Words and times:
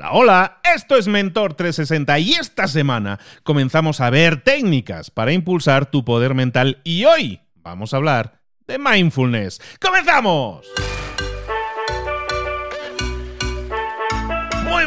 Hola, 0.00 0.12
hola, 0.12 0.60
esto 0.74 0.96
es 0.96 1.08
Mentor 1.08 1.52
360 1.52 2.18
y 2.20 2.32
esta 2.32 2.66
semana 2.68 3.20
comenzamos 3.42 4.00
a 4.00 4.08
ver 4.08 4.40
técnicas 4.40 5.10
para 5.10 5.32
impulsar 5.32 5.90
tu 5.90 6.06
poder 6.06 6.32
mental 6.32 6.80
y 6.84 7.04
hoy 7.04 7.42
vamos 7.56 7.92
a 7.92 7.98
hablar 7.98 8.40
de 8.66 8.78
mindfulness. 8.78 9.60
¡Comenzamos! 9.78 10.66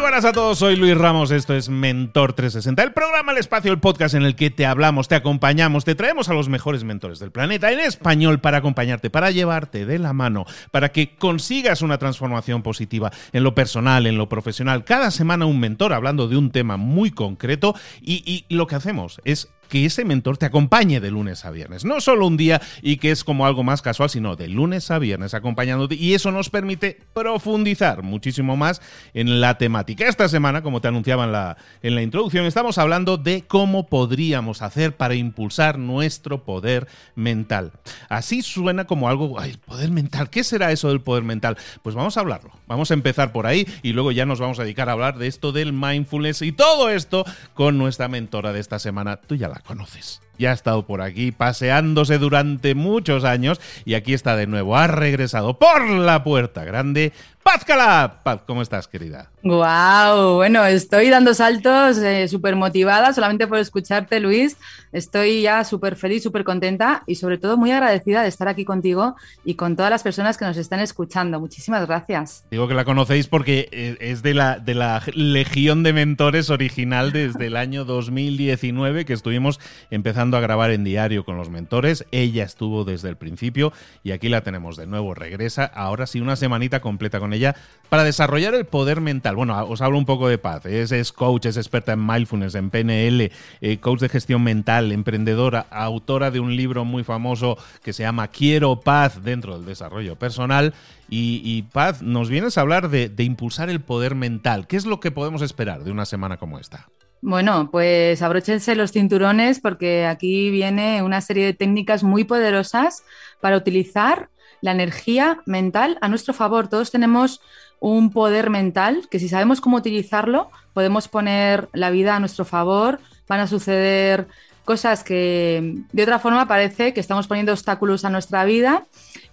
Buenas 0.03 0.25
a 0.25 0.33
todos, 0.33 0.59
soy 0.59 0.75
Luis 0.75 0.97
Ramos, 0.97 1.31
esto 1.31 1.55
es 1.55 1.69
Mentor 1.69 2.33
360, 2.33 2.83
el 2.83 2.91
programa, 2.91 3.31
el 3.31 3.37
espacio, 3.37 3.71
el 3.71 3.79
podcast 3.79 4.15
en 4.15 4.23
el 4.23 4.35
que 4.35 4.49
te 4.49 4.65
hablamos, 4.65 5.07
te 5.07 5.15
acompañamos, 5.15 5.85
te 5.85 5.95
traemos 5.95 6.27
a 6.27 6.33
los 6.33 6.49
mejores 6.49 6.83
mentores 6.83 7.19
del 7.19 7.31
planeta 7.31 7.71
en 7.71 7.79
español 7.79 8.41
para 8.41 8.57
acompañarte, 8.57 9.09
para 9.09 9.31
llevarte 9.31 9.85
de 9.85 9.99
la 9.99 10.11
mano, 10.11 10.43
para 10.71 10.89
que 10.91 11.15
consigas 11.15 11.81
una 11.81 11.99
transformación 11.99 12.63
positiva 12.63 13.13
en 13.31 13.43
lo 13.43 13.55
personal, 13.55 14.05
en 14.05 14.17
lo 14.17 14.27
profesional. 14.27 14.83
Cada 14.83 15.09
semana 15.09 15.45
un 15.45 15.61
mentor 15.61 15.93
hablando 15.93 16.27
de 16.27 16.35
un 16.35 16.51
tema 16.51 16.75
muy 16.75 17.09
concreto 17.09 17.73
y, 18.01 18.45
y 18.49 18.53
lo 18.53 18.67
que 18.67 18.75
hacemos 18.75 19.21
es 19.23 19.53
que 19.73 19.85
ese 19.85 20.05
mentor 20.05 20.37
te 20.37 20.45
acompañe 20.45 20.99
de 20.99 21.09
lunes 21.09 21.45
a 21.45 21.49
viernes. 21.49 21.83
No 21.83 21.99
solo 21.99 22.27
un 22.27 22.37
día 22.37 22.61
y 22.83 22.97
que 22.97 23.09
es 23.09 23.23
como 23.23 23.47
algo 23.47 23.63
más 23.63 23.81
casual, 23.81 24.07
sino 24.07 24.35
de 24.35 24.47
lunes 24.47 24.91
a 24.91 24.99
viernes 24.99 25.33
acompañándote. 25.33 25.95
Y 25.95 26.13
eso 26.13 26.31
nos 26.31 26.51
permite 26.51 26.99
profundizar 27.15 28.03
muchísimo 28.03 28.55
más 28.55 28.83
en 29.15 29.41
la 29.41 29.57
temática. 29.57 30.07
Esta 30.07 30.29
semana, 30.29 30.61
como 30.61 30.79
te 30.79 30.89
anunciaba 30.89 31.23
en 31.23 31.31
la, 31.31 31.57
en 31.81 31.95
la 31.95 32.03
introducción, 32.03 32.45
estamos 32.45 32.77
hablando 32.77 33.17
de 33.17 33.45
cómo 33.47 33.87
podríamos 33.87 34.61
hacer 34.61 34.95
para 34.95 35.15
impulsar 35.15 35.79
nuestro 35.79 36.43
poder 36.43 36.87
mental. 37.15 37.71
Así 38.09 38.43
suena 38.43 38.85
como 38.85 39.09
algo, 39.09 39.39
ay, 39.39 39.49
el 39.49 39.57
poder 39.57 39.89
mental. 39.89 40.29
¿Qué 40.29 40.43
será 40.43 40.71
eso 40.71 40.89
del 40.89 41.01
poder 41.01 41.23
mental? 41.23 41.57
Pues 41.81 41.95
vamos 41.95 42.15
a 42.15 42.19
hablarlo. 42.19 42.51
Vamos 42.67 42.91
a 42.91 42.93
empezar 42.93 43.31
por 43.31 43.47
ahí 43.47 43.67
y 43.81 43.93
luego 43.93 44.11
ya 44.11 44.27
nos 44.27 44.39
vamos 44.39 44.59
a 44.59 44.65
dedicar 44.65 44.89
a 44.89 44.91
hablar 44.91 45.17
de 45.17 45.25
esto 45.25 45.51
del 45.51 45.73
mindfulness 45.73 46.43
y 46.43 46.51
todo 46.51 46.91
esto 46.91 47.25
con 47.55 47.79
nuestra 47.79 48.07
mentora 48.07 48.53
de 48.53 48.59
esta 48.59 48.77
semana. 48.77 49.17
Tú 49.17 49.33
conoces. 49.63 50.21
Ya 50.37 50.51
ha 50.51 50.53
estado 50.53 50.85
por 50.85 51.01
aquí 51.01 51.31
paseándose 51.31 52.17
durante 52.17 52.75
muchos 52.75 53.23
años 53.23 53.61
y 53.85 53.93
aquí 53.93 54.13
está 54.13 54.35
de 54.35 54.47
nuevo. 54.47 54.75
Ha 54.77 54.87
regresado 54.87 55.57
por 55.59 55.87
la 55.89 56.23
puerta 56.23 56.63
grande. 56.63 57.13
Paz 57.43 57.65
Calab. 57.65 58.23
Paz, 58.23 58.41
¿cómo 58.47 58.61
estás, 58.61 58.87
querida? 58.87 59.29
Wow, 59.43 60.35
bueno, 60.35 60.65
estoy 60.65 61.09
dando 61.09 61.33
saltos, 61.33 61.97
eh, 61.97 62.29
súper 62.29 62.55
motivada 62.55 63.11
solamente 63.11 63.47
por 63.47 63.57
escucharte, 63.57 64.21
Luis. 64.21 64.55
Estoy 64.93 65.41
ya 65.41 65.65
súper 65.65 65.97
feliz, 65.97 66.23
súper 66.23 66.45
contenta 66.45 67.03
y 67.05 67.15
sobre 67.15 67.37
todo 67.37 67.57
muy 67.57 67.71
agradecida 67.71 68.21
de 68.21 68.29
estar 68.29 68.47
aquí 68.47 68.63
contigo 68.63 69.15
y 69.43 69.55
con 69.55 69.75
todas 69.75 69.91
las 69.91 70.03
personas 70.03 70.37
que 70.37 70.45
nos 70.45 70.55
están 70.55 70.79
escuchando. 70.79 71.41
Muchísimas 71.41 71.85
gracias. 71.85 72.45
Digo 72.49 72.69
que 72.69 72.75
la 72.75 72.85
conocéis 72.85 73.27
porque 73.27 73.67
eh, 73.73 73.97
es 73.99 74.23
de 74.23 74.33
la, 74.33 74.59
de 74.59 74.75
la 74.75 75.01
legión 75.13 75.83
de 75.83 75.91
mentores 75.91 76.49
original 76.49 77.11
desde 77.11 77.47
el 77.47 77.57
año 77.57 77.83
2019 77.83 79.03
que 79.03 79.11
estuvimos 79.11 79.59
empezando 79.91 80.22
a 80.31 80.39
grabar 80.39 80.71
en 80.71 80.83
diario 80.83 81.25
con 81.25 81.37
los 81.37 81.49
mentores. 81.49 82.05
Ella 82.11 82.43
estuvo 82.43 82.83
desde 82.85 83.09
el 83.09 83.17
principio 83.17 83.73
y 84.03 84.11
aquí 84.11 84.29
la 84.29 84.41
tenemos 84.41 84.77
de 84.77 84.87
nuevo. 84.87 85.13
Regresa 85.13 85.65
ahora 85.65 86.07
sí 86.07 86.21
una 86.21 86.35
semanita 86.35 86.79
completa 86.79 87.19
con 87.19 87.33
ella 87.33 87.55
para 87.89 88.03
desarrollar 88.03 88.55
el 88.55 88.65
poder 88.65 89.01
mental. 89.01 89.35
Bueno, 89.35 89.61
os 89.65 89.81
hablo 89.81 89.97
un 89.97 90.05
poco 90.05 90.27
de 90.27 90.37
paz. 90.37 90.65
Es, 90.65 91.11
coach, 91.11 91.45
es 91.45 91.57
experta 91.57 91.93
en 91.93 92.05
mindfulness, 92.05 92.55
en 92.55 92.69
PNL, 92.69 93.31
eh, 93.61 93.77
coach 93.79 93.99
de 93.99 94.09
gestión 94.09 94.43
mental, 94.43 94.91
emprendedora, 94.91 95.67
autora 95.69 96.31
de 96.31 96.39
un 96.39 96.55
libro 96.55 96.85
muy 96.85 97.03
famoso 97.03 97.57
que 97.83 97.93
se 97.93 98.03
llama 98.03 98.29
Quiero 98.29 98.79
paz 98.79 99.23
dentro 99.23 99.57
del 99.57 99.65
desarrollo 99.65 100.15
personal. 100.17 100.73
Y, 101.15 101.63
Paz, 101.71 102.01
nos 102.01 102.29
vienes 102.29 102.57
a 102.57 102.61
hablar 102.61 102.89
de, 102.89 103.07
de 103.07 103.23
impulsar 103.23 103.69
el 103.69 103.81
poder 103.81 104.15
mental. 104.15 104.65
¿Qué 104.65 104.77
es 104.77 104.87
lo 104.87 104.99
que 104.99 105.11
podemos 105.11 105.43
esperar 105.43 105.83
de 105.83 105.91
una 105.91 106.05
semana 106.05 106.37
como 106.37 106.57
esta? 106.57 106.89
Bueno, 107.25 107.69
pues 107.71 108.21
abróchense 108.21 108.75
los 108.75 108.91
cinturones 108.91 109.61
porque 109.61 110.05
aquí 110.05 110.51
viene 110.51 111.01
una 111.03 111.21
serie 111.21 111.45
de 111.45 111.53
técnicas 111.53 112.03
muy 112.03 112.25
poderosas 112.25 113.05
para 113.39 113.55
utilizar 113.55 114.29
la 114.59 114.73
energía 114.73 115.41
mental 115.45 115.97
a 116.01 116.09
nuestro 116.09 116.33
favor. 116.33 116.67
Todos 116.67 116.91
tenemos 116.91 117.39
un 117.79 118.09
poder 118.09 118.49
mental 118.49 119.07
que 119.09 119.19
si 119.19 119.29
sabemos 119.29 119.61
cómo 119.61 119.77
utilizarlo, 119.77 120.51
podemos 120.73 121.07
poner 121.07 121.69
la 121.71 121.91
vida 121.91 122.17
a 122.17 122.19
nuestro 122.19 122.43
favor, 122.43 122.99
van 123.29 123.39
a 123.39 123.47
suceder 123.47 124.27
cosas 124.65 125.05
que 125.05 125.77
de 125.93 126.03
otra 126.03 126.19
forma 126.19 126.45
parece 126.45 126.93
que 126.93 126.99
estamos 126.99 127.27
poniendo 127.27 127.53
obstáculos 127.53 128.03
a 128.03 128.09
nuestra 128.09 128.43
vida 128.43 128.83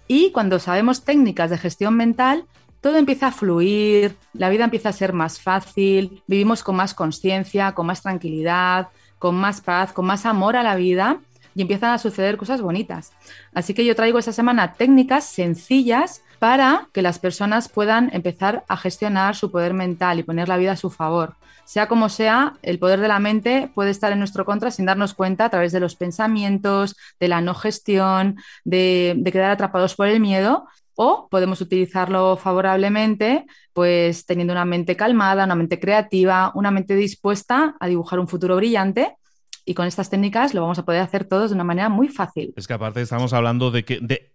y 0.07 0.31
cuando 0.31 0.59
sabemos 0.59 1.03
técnicas 1.03 1.49
de 1.49 1.57
gestión 1.57 1.97
mental, 1.97 2.45
todo 2.81 2.97
empieza 2.97 3.27
a 3.27 3.31
fluir, 3.31 4.17
la 4.33 4.49
vida 4.49 4.65
empieza 4.65 4.89
a 4.89 4.93
ser 4.93 5.13
más 5.13 5.39
fácil, 5.39 6.23
vivimos 6.27 6.63
con 6.63 6.75
más 6.75 6.93
conciencia, 6.93 7.73
con 7.73 7.85
más 7.85 8.01
tranquilidad, 8.01 8.89
con 9.19 9.35
más 9.35 9.61
paz, 9.61 9.93
con 9.93 10.05
más 10.05 10.25
amor 10.25 10.55
a 10.55 10.63
la 10.63 10.75
vida 10.75 11.19
y 11.53 11.61
empiezan 11.61 11.91
a 11.91 11.99
suceder 11.99 12.37
cosas 12.37 12.61
bonitas. 12.61 13.13
Así 13.53 13.73
que 13.73 13.85
yo 13.85 13.95
traigo 13.95 14.17
esta 14.17 14.33
semana 14.33 14.73
técnicas 14.73 15.25
sencillas 15.25 16.23
para 16.39 16.87
que 16.91 17.03
las 17.03 17.19
personas 17.19 17.69
puedan 17.69 18.09
empezar 18.13 18.63
a 18.67 18.77
gestionar 18.77 19.35
su 19.35 19.51
poder 19.51 19.75
mental 19.75 20.17
y 20.17 20.23
poner 20.23 20.49
la 20.49 20.57
vida 20.57 20.71
a 20.71 20.77
su 20.77 20.89
favor. 20.89 21.35
Sea 21.65 21.87
como 21.87 22.09
sea, 22.09 22.55
el 22.63 22.79
poder 22.79 22.99
de 22.99 23.07
la 23.07 23.19
mente 23.19 23.69
puede 23.75 23.91
estar 23.91 24.11
en 24.11 24.17
nuestro 24.17 24.43
contra 24.43 24.71
sin 24.71 24.87
darnos 24.87 25.13
cuenta 25.13 25.45
a 25.45 25.49
través 25.49 25.71
de 25.71 25.79
los 25.79 25.95
pensamientos, 25.95 26.95
de 27.19 27.27
la 27.27 27.41
no 27.41 27.53
gestión, 27.53 28.37
de, 28.63 29.13
de 29.17 29.31
quedar 29.31 29.51
atrapados 29.51 29.95
por 29.95 30.07
el 30.07 30.19
miedo 30.19 30.67
o 31.03 31.27
podemos 31.31 31.61
utilizarlo 31.61 32.37
favorablemente, 32.37 33.47
pues 33.73 34.27
teniendo 34.27 34.53
una 34.53 34.65
mente 34.65 34.95
calmada, 34.95 35.45
una 35.45 35.55
mente 35.55 35.79
creativa, 35.79 36.51
una 36.53 36.69
mente 36.69 36.95
dispuesta 36.95 37.75
a 37.79 37.87
dibujar 37.87 38.19
un 38.19 38.27
futuro 38.27 38.55
brillante 38.55 39.15
y 39.65 39.73
con 39.73 39.87
estas 39.87 40.11
técnicas 40.11 40.53
lo 40.53 40.61
vamos 40.61 40.77
a 40.77 40.85
poder 40.85 41.01
hacer 41.01 41.25
todos 41.25 41.49
de 41.49 41.55
una 41.55 41.63
manera 41.63 41.89
muy 41.89 42.07
fácil. 42.07 42.53
Es 42.55 42.67
que 42.67 42.73
aparte 42.73 43.01
estamos 43.01 43.33
hablando 43.33 43.71
de 43.71 43.83
que 43.83 43.99
de, 43.99 44.31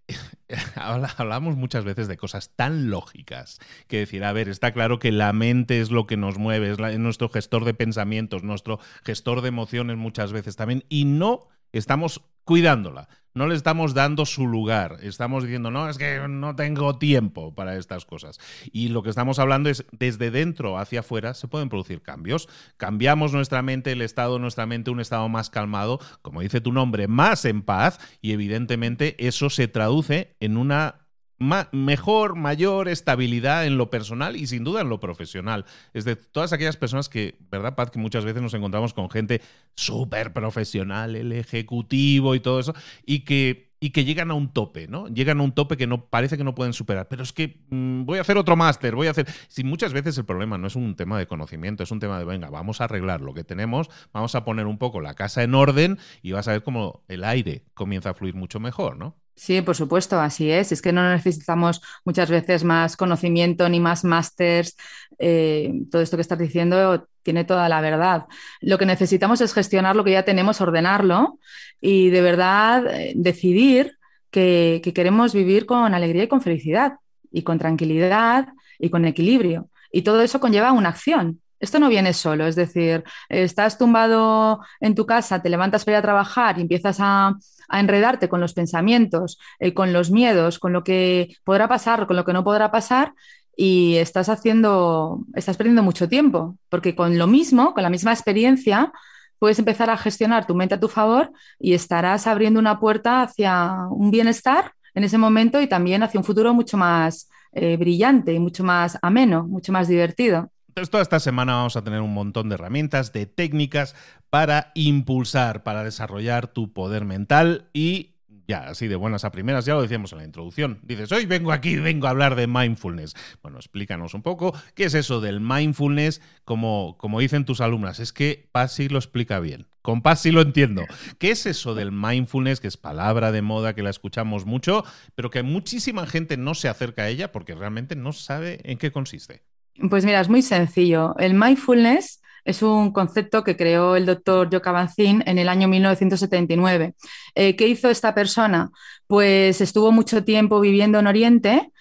hablamos 0.75 1.57
muchas 1.57 1.85
veces 1.85 2.09
de 2.09 2.17
cosas 2.17 2.51
tan 2.57 2.91
lógicas 2.91 3.61
que 3.87 3.99
decir, 3.99 4.25
a 4.25 4.33
ver, 4.33 4.49
está 4.49 4.73
claro 4.73 4.99
que 4.99 5.13
la 5.13 5.33
mente 5.33 5.81
es 5.81 5.93
lo 5.93 6.09
que 6.09 6.17
nos 6.17 6.37
mueve, 6.37 6.73
es, 6.73 6.81
es 6.81 6.99
nuestro 6.99 7.29
gestor 7.29 7.65
de 7.65 7.75
pensamientos, 7.75 8.43
nuestro 8.43 8.81
gestor 9.05 9.41
de 9.41 9.49
emociones 9.49 9.97
muchas 9.97 10.33
veces 10.33 10.57
también 10.57 10.85
y 10.89 11.05
no 11.05 11.47
estamos 11.71 12.23
cuidándola 12.43 13.09
no 13.37 13.47
le 13.47 13.55
estamos 13.55 13.93
dando 13.93 14.25
su 14.25 14.47
lugar. 14.47 14.97
Estamos 15.03 15.45
diciendo, 15.45 15.71
no, 15.71 15.89
es 15.91 15.99
que 15.99 16.27
no 16.27 16.57
tengo 16.57 16.99
tiempo 16.99 17.55
para 17.55 17.77
estas 17.77 18.07
cosas. 18.07 18.41
Y 18.73 18.89
lo 18.89 19.03
que 19.03 19.11
estamos 19.11 19.39
hablando 19.39 19.69
es, 19.69 19.85
desde 19.93 20.31
dentro 20.31 20.79
hacia 20.79 21.01
afuera 21.01 21.35
se 21.35 21.47
pueden 21.47 21.69
producir 21.69 22.01
cambios. 22.01 22.49
Cambiamos 22.79 23.35
nuestra 23.35 23.61
mente, 23.61 23.93
el 23.93 24.01
estado 24.01 24.39
nuestra 24.39 24.65
mente, 24.65 24.91
un 24.91 25.01
estado 25.01 25.29
más 25.29 25.51
calmado, 25.51 26.01
como 26.23 26.41
dice 26.41 26.63
tu 26.63 26.73
nombre, 26.73 27.09
más 27.09 27.45
en 27.45 27.61
paz, 27.61 28.01
y 28.23 28.33
evidentemente 28.33 29.15
eso 29.19 29.51
se 29.51 29.69
traduce 29.69 30.35
en 30.41 30.57
una 30.57 31.06
mejor, 31.39 32.37
mayor 32.37 32.89
estabilidad 32.89 33.67
en 33.67 33.77
lo 33.77 33.91
personal 33.91 34.37
y 34.37 34.47
sin 34.47 34.65
duda 34.65 34.81
en 34.81 34.89
lo 34.89 35.01
profesional. 35.01 35.67
Es 35.93 36.05
de 36.05 36.17
todas 36.17 36.53
aquellas 36.53 36.77
personas 36.77 37.09
que, 37.09 37.37
¿verdad, 37.51 37.75
Paz? 37.75 37.91
Que 37.91 37.99
muchas 37.99 38.25
veces 38.25 38.43
nos 38.43 38.55
encontramos 38.55 38.95
con 38.95 39.11
gente 39.11 39.43
súper 39.75 40.33
profesional, 40.33 41.17
el 41.17 41.33
ejecutivo 41.33 42.35
y 42.35 42.41
todo 42.41 42.61
eso, 42.61 42.75
y 43.05 43.21
que, 43.21 43.75
y 43.81 43.91
que 43.91 44.05
llegan 44.05 44.31
a 44.31 44.35
un 44.35 44.53
tope, 44.53 44.89
¿no? 44.89 45.09
Llegan 45.09 45.41
a 45.41 45.43
un 45.43 45.53
tope 45.53 45.77
que 45.77 45.87
no 45.87 46.07
parece 46.07 46.39
que 46.39 46.45
no 46.45 46.55
pueden 46.55 46.73
superar. 46.73 47.09
Pero 47.09 47.23
es 47.23 47.33
que 47.33 47.61
mm, 47.69 48.05
voy 48.05 48.19
a 48.19 48.23
hacer 48.23 48.39
otro 48.39 48.57
máster, 48.57 48.95
voy 48.95 49.09
a 49.09 49.11
hacer. 49.11 49.27
Si 49.49 49.63
muchas 49.63 49.93
veces 49.93 50.17
el 50.17 50.25
problema 50.25 50.57
no 50.57 50.67
es 50.67 50.77
un 50.77 50.97
tema 50.97 51.19
de 51.19 51.27
conocimiento, 51.27 51.83
es 51.83 51.91
un 51.91 52.01
tema 52.01 52.19
de 52.19 52.25
venga, 52.25 52.49
vamos 52.49 52.81
a 52.81 52.85
arreglar 52.85 53.21
lo 53.21 53.35
que 53.35 53.45
tenemos, 53.45 53.91
vamos 54.13 54.35
a 54.35 54.45
poner 54.45 54.67
un 54.67 54.79
poco 54.79 55.03
la 55.03 55.15
casa 55.15 55.43
en 55.43 55.55
orden 55.55 55.99
y 56.23 56.33
vas 56.33 56.49
a 56.49 56.53
ver 56.53 56.63
cómo 56.63 57.05
el 57.09 57.25
aire 57.25 57.65
comienza 57.75 58.11
a 58.11 58.15
fluir 58.15 58.35
mucho 58.35 58.59
mejor, 58.59 58.97
¿no? 58.97 59.17
Sí, 59.39 59.61
por 59.61 59.77
supuesto, 59.77 60.19
así 60.19 60.51
es. 60.51 60.73
Es 60.73 60.81
que 60.81 60.93
no 60.93 61.11
necesitamos 61.11 61.83
muchas 62.07 62.31
veces 62.31 62.65
más 62.65 62.97
conocimiento 62.97 63.69
ni 63.69 63.81
más 63.81 64.03
másters. 64.03 64.77
Eh, 65.19 65.73
todo 65.91 66.01
esto 66.01 66.17
que 66.17 66.23
estás 66.23 66.39
diciendo 66.39 67.07
tiene 67.23 67.45
toda 67.45 67.69
la 67.69 67.83
verdad. 67.83 68.25
Lo 68.63 68.79
que 68.79 68.87
necesitamos 68.87 69.43
es 69.43 69.53
gestionar 69.53 69.95
lo 69.95 70.05
que 70.05 70.13
ya 70.13 70.25
tenemos, 70.25 70.61
ordenarlo 70.63 71.39
y 71.83 72.09
de 72.09 72.23
verdad 72.23 72.87
eh, 72.87 73.13
decidir 73.15 73.99
que, 74.31 74.81
que 74.83 74.95
queremos 74.95 75.35
vivir 75.35 75.67
con 75.67 75.93
alegría 75.95 76.25
y 76.25 76.29
con 76.29 76.41
felicidad 76.41 76.95
y 77.31 77.43
con 77.43 77.59
tranquilidad 77.59 78.49
y 78.79 78.89
con 78.89 79.05
equilibrio. 79.05 79.69
Y 79.93 80.03
todo 80.03 80.23
eso 80.23 80.41
conlleva 80.41 80.73
una 80.73 80.89
acción. 80.89 81.43
Esto 81.61 81.79
no 81.79 81.89
viene 81.89 82.13
solo, 82.15 82.47
es 82.47 82.55
decir, 82.57 83.05
estás 83.29 83.79
tumbado 83.79 84.61
en 84.81 84.95
tu 84.95 85.07
casa, 85.07 85.43
te 85.43 85.49
levantas 85.49 85.85
para 85.85 85.97
ir 85.97 85.99
a 85.99 86.03
trabajar 86.03 86.59
y 86.59 86.63
empiezas 86.63 86.99
a, 87.01 87.35
enredarte 87.73 88.29
con 88.29 88.41
los 88.41 88.55
pensamientos, 88.55 89.39
eh, 89.59 89.75
con 89.75 89.93
los 89.93 90.11
miedos, 90.11 90.59
con 90.59 90.73
lo 90.73 90.85
que 90.85 91.37
podrá 91.45 91.69
pasar, 91.69 92.07
con 92.07 92.17
lo 92.17 92.25
que 92.25 92.33
no 92.33 92.45
podrá 92.45 92.71
pasar 92.71 93.15
y 93.57 93.97
estás 93.97 94.29
haciendo, 94.29 95.25
estás 95.35 95.57
perdiendo 95.57 95.83
mucho 95.83 96.09
tiempo, 96.09 96.59
porque 96.69 96.95
con 96.95 97.19
lo 97.19 97.27
mismo, 97.27 97.75
con 97.75 97.83
la 97.83 97.91
misma 97.91 98.13
experiencia, 98.13 98.93
puedes 99.39 99.59
empezar 99.59 99.91
a 99.91 99.97
gestionar 99.97 100.47
tu 100.47 100.55
mente 100.55 100.75
a 100.75 100.81
tu 100.81 100.89
favor 100.89 101.33
y 101.59 101.75
estarás 101.75 102.27
abriendo 102.27 102.61
una 102.61 102.79
puerta 102.81 103.23
hacia 103.23 103.87
un 103.91 104.11
bienestar 104.11 104.73
en 104.95 105.05
ese 105.05 105.19
momento 105.19 105.61
y 105.61 105.67
también 105.67 106.03
hacia 106.03 106.21
un 106.21 106.25
futuro 106.25 106.55
mucho 106.55 106.77
más 106.77 107.29
eh, 107.53 107.77
brillante 107.77 108.33
y 108.33 108.39
mucho 108.39 108.65
más 108.65 108.99
ameno, 109.03 109.47
mucho 109.47 109.73
más 109.73 109.89
divertido 109.89 110.51
Entonces, 110.77 110.91
toda 110.91 111.03
esta 111.05 111.21
semana 111.21 111.55
vamos 111.55 111.75
a 111.77 111.83
tener 111.83 112.03
un 112.03 112.13
montón 112.13 112.51
de 112.51 112.57
herramientas, 112.57 113.11
de 113.15 113.25
técnicas 113.25 113.97
para 114.29 114.73
impulsar, 114.75 115.63
para 115.63 115.83
desarrollar 115.83 116.49
tu 116.49 116.75
poder 116.75 117.07
mental 117.07 117.71
y 117.73 118.17
ya, 118.47 118.69
así 118.69 118.87
de 118.87 118.97
buenas 118.97 119.25
a 119.25 119.33
primeras, 119.33 119.65
ya 119.65 119.73
lo 119.73 119.81
decíamos 119.81 120.13
en 120.13 120.19
la 120.19 120.25
introducción. 120.25 120.79
Dices, 120.83 121.11
hoy 121.13 121.25
vengo 121.25 121.53
aquí, 121.53 121.77
vengo 121.77 122.09
a 122.09 122.11
hablar 122.11 122.35
de 122.35 122.47
mindfulness. 122.47 123.15
Bueno, 123.41 123.57
explícanos 123.57 124.13
un 124.13 124.21
poco 124.21 124.55
qué 124.75 124.85
es 124.85 124.93
eso 124.93 125.23
del 125.23 125.41
mindfulness, 125.41 126.21
como, 126.45 126.99
como 126.99 127.21
dicen 127.21 127.47
tus 127.47 127.63
alumnas. 127.63 127.99
Es 127.99 128.13
que 128.13 128.51
Pasi 128.53 128.91
lo 128.91 128.99
explica 128.99 129.41
bien. 129.41 129.69
Con 129.81 130.03
Pasi 130.03 130.31
lo 130.31 130.43
entiendo. 130.43 130.85
¿Qué 131.19 131.31
es 131.31 131.47
eso 131.47 131.75
del 131.75 131.91
mindfulness, 131.91 132.61
que 132.61 132.69
es 132.69 132.77
palabra 132.77 133.33
de 133.33 133.41
moda, 133.41 133.75
que 133.75 133.83
la 133.83 133.89
escuchamos 133.89 134.45
mucho, 134.45 134.85
pero 135.15 135.31
que 135.31 135.43
muchísima 135.43 136.07
gente 136.07 136.37
no 136.37 136.55
se 136.55 136.69
acerca 136.69 137.05
a 137.05 137.09
ella 137.09 137.33
porque 137.33 137.55
realmente 137.55 137.97
no 137.97 138.13
sabe 138.13 138.61
en 138.65 138.77
qué 138.77 138.93
consiste? 138.93 139.43
Pues 139.91 140.05
mira, 140.05 140.21
es 140.21 140.29
muy 140.29 140.43
sencillo. 140.43 141.15
El 141.19 141.35
mindfulness 141.35 142.23
es 142.45 142.63
un 142.63 142.93
concepto 142.93 143.45
que 143.45 143.57
creó 143.57 143.97
el 143.97 144.07
doctor 144.07 144.49
Joe 144.51 144.63
Kabat-Zinn 144.63 145.23
en 145.27 145.39
el 145.39 145.49
año 145.49 145.69
1979. 145.69 146.95
Eh, 147.35 147.57
¿Qué 147.57 147.69
hizo 147.69 147.91
esta 147.91 148.15
persona? 148.15 148.71
Pues 149.07 149.61
estuvo 149.61 149.93
mucho 149.93 150.25
tiempo 150.25 150.61
viviendo 150.61 150.99
en 150.99 151.07
Oriente, 151.07 151.73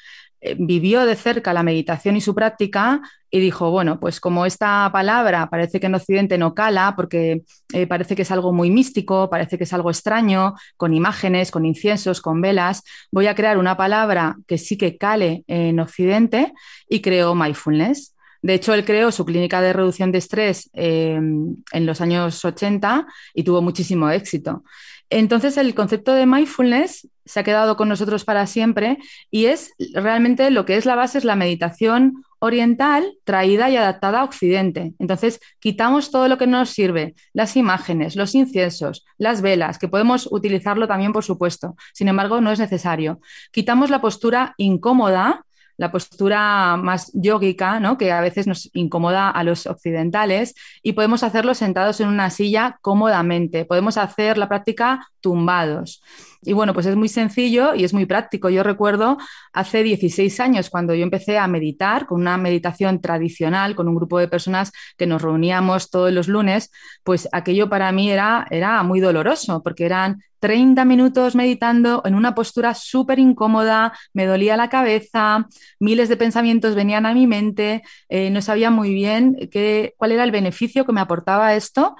vivió 0.59 1.05
de 1.05 1.15
cerca 1.15 1.53
la 1.53 1.63
meditación 1.63 2.15
y 2.15 2.21
su 2.21 2.35
práctica 2.35 3.01
y 3.31 3.39
dijo, 3.39 3.69
bueno, 3.71 3.99
pues 3.99 4.19
como 4.19 4.45
esta 4.45 4.89
palabra 4.93 5.49
parece 5.49 5.79
que 5.79 5.87
en 5.87 5.95
Occidente 5.95 6.37
no 6.37 6.53
cala, 6.53 6.93
porque 6.95 7.43
eh, 7.73 7.87
parece 7.87 8.15
que 8.15 8.21
es 8.21 8.31
algo 8.31 8.53
muy 8.53 8.69
místico, 8.69 9.29
parece 9.29 9.57
que 9.57 9.65
es 9.65 9.73
algo 9.73 9.89
extraño, 9.89 10.53
con 10.77 10.93
imágenes, 10.93 11.51
con 11.51 11.65
inciensos, 11.65 12.21
con 12.21 12.39
velas, 12.39 12.83
voy 13.11 13.27
a 13.27 13.35
crear 13.35 13.57
una 13.57 13.75
palabra 13.75 14.37
que 14.47 14.57
sí 14.57 14.77
que 14.77 14.97
cale 14.97 15.43
en 15.47 15.79
Occidente 15.79 16.53
y 16.87 17.01
creó 17.01 17.35
mindfulness. 17.35 18.15
De 18.41 18.53
hecho, 18.53 18.73
él 18.73 18.85
creó 18.85 19.11
su 19.11 19.25
clínica 19.25 19.59
de 19.59 19.73
reducción 19.73 20.11
de 20.11 20.19
estrés 20.19 20.69
eh, 20.73 21.15
en 21.15 21.85
los 21.85 21.99
años 21.99 22.45
80 22.45 23.07
y 23.33 23.43
tuvo 23.43 23.61
muchísimo 23.61 24.09
éxito. 24.11 24.63
Entonces, 25.09 25.57
el 25.57 25.75
concepto 25.75 26.13
de 26.13 26.25
mindfulness 26.25 27.07
se 27.25 27.39
ha 27.39 27.43
quedado 27.43 27.75
con 27.75 27.89
nosotros 27.89 28.23
para 28.23 28.47
siempre 28.47 28.97
y 29.31 29.45
es 29.45 29.73
realmente 29.93 30.49
lo 30.51 30.65
que 30.65 30.77
es 30.77 30.85
la 30.85 30.95
base, 30.95 31.17
es 31.17 31.25
la 31.25 31.35
meditación 31.35 32.23
oriental 32.39 33.17
traída 33.23 33.69
y 33.69 33.77
adaptada 33.77 34.21
a 34.21 34.23
Occidente. 34.23 34.93
Entonces, 34.99 35.39
quitamos 35.59 36.11
todo 36.11 36.27
lo 36.27 36.37
que 36.37 36.47
no 36.47 36.59
nos 36.59 36.69
sirve, 36.69 37.15
las 37.33 37.57
imágenes, 37.57 38.15
los 38.15 38.35
inciensos, 38.35 39.05
las 39.17 39.41
velas, 39.41 39.79
que 39.79 39.87
podemos 39.87 40.27
utilizarlo 40.31 40.87
también, 40.87 41.13
por 41.13 41.23
supuesto. 41.23 41.75
Sin 41.93 42.07
embargo, 42.07 42.41
no 42.41 42.51
es 42.51 42.59
necesario. 42.59 43.19
Quitamos 43.51 43.89
la 43.89 44.01
postura 44.01 44.53
incómoda 44.57 45.45
la 45.77 45.91
postura 45.91 46.77
más 46.77 47.11
yógica, 47.13 47.79
¿no? 47.79 47.97
que 47.97 48.11
a 48.11 48.21
veces 48.21 48.47
nos 48.47 48.69
incomoda 48.73 49.29
a 49.29 49.43
los 49.43 49.67
occidentales, 49.67 50.55
y 50.81 50.93
podemos 50.93 51.23
hacerlo 51.23 51.53
sentados 51.53 51.99
en 51.99 52.07
una 52.07 52.29
silla 52.29 52.79
cómodamente. 52.81 53.65
Podemos 53.65 53.97
hacer 53.97 54.37
la 54.37 54.47
práctica 54.47 55.07
tumbados. 55.25 56.03
Y 56.43 56.53
bueno, 56.53 56.75
pues 56.75 56.85
es 56.85 56.95
muy 56.95 57.09
sencillo 57.09 57.73
y 57.73 57.83
es 57.83 57.95
muy 57.95 58.05
práctico. 58.05 58.51
Yo 58.51 58.61
recuerdo 58.61 59.17
hace 59.53 59.81
16 59.81 60.39
años 60.39 60.69
cuando 60.69 60.93
yo 60.93 61.01
empecé 61.01 61.39
a 61.39 61.47
meditar 61.47 62.05
con 62.05 62.21
una 62.21 62.37
meditación 62.37 63.01
tradicional, 63.01 63.75
con 63.75 63.87
un 63.87 63.95
grupo 63.95 64.19
de 64.19 64.27
personas 64.27 64.71
que 64.97 65.07
nos 65.07 65.23
reuníamos 65.23 65.89
todos 65.89 66.13
los 66.13 66.27
lunes, 66.27 66.69
pues 67.03 67.27
aquello 67.31 67.69
para 67.69 67.91
mí 67.91 68.11
era, 68.11 68.45
era 68.51 68.83
muy 68.83 68.99
doloroso 68.99 69.63
porque 69.63 69.87
eran 69.87 70.21
30 70.39 70.85
minutos 70.85 71.33
meditando 71.33 72.03
en 72.05 72.13
una 72.13 72.35
postura 72.35 72.75
súper 72.75 73.17
incómoda, 73.17 73.93
me 74.13 74.27
dolía 74.27 74.55
la 74.55 74.69
cabeza, 74.69 75.47
miles 75.79 76.07
de 76.07 76.17
pensamientos 76.17 76.75
venían 76.75 77.07
a 77.07 77.15
mi 77.15 77.25
mente, 77.25 77.81
eh, 78.09 78.29
no 78.29 78.43
sabía 78.43 78.69
muy 78.69 78.93
bien 78.93 79.49
qué, 79.51 79.95
cuál 79.97 80.11
era 80.11 80.23
el 80.23 80.29
beneficio 80.29 80.85
que 80.85 80.93
me 80.93 81.01
aportaba 81.01 81.55
esto 81.55 81.95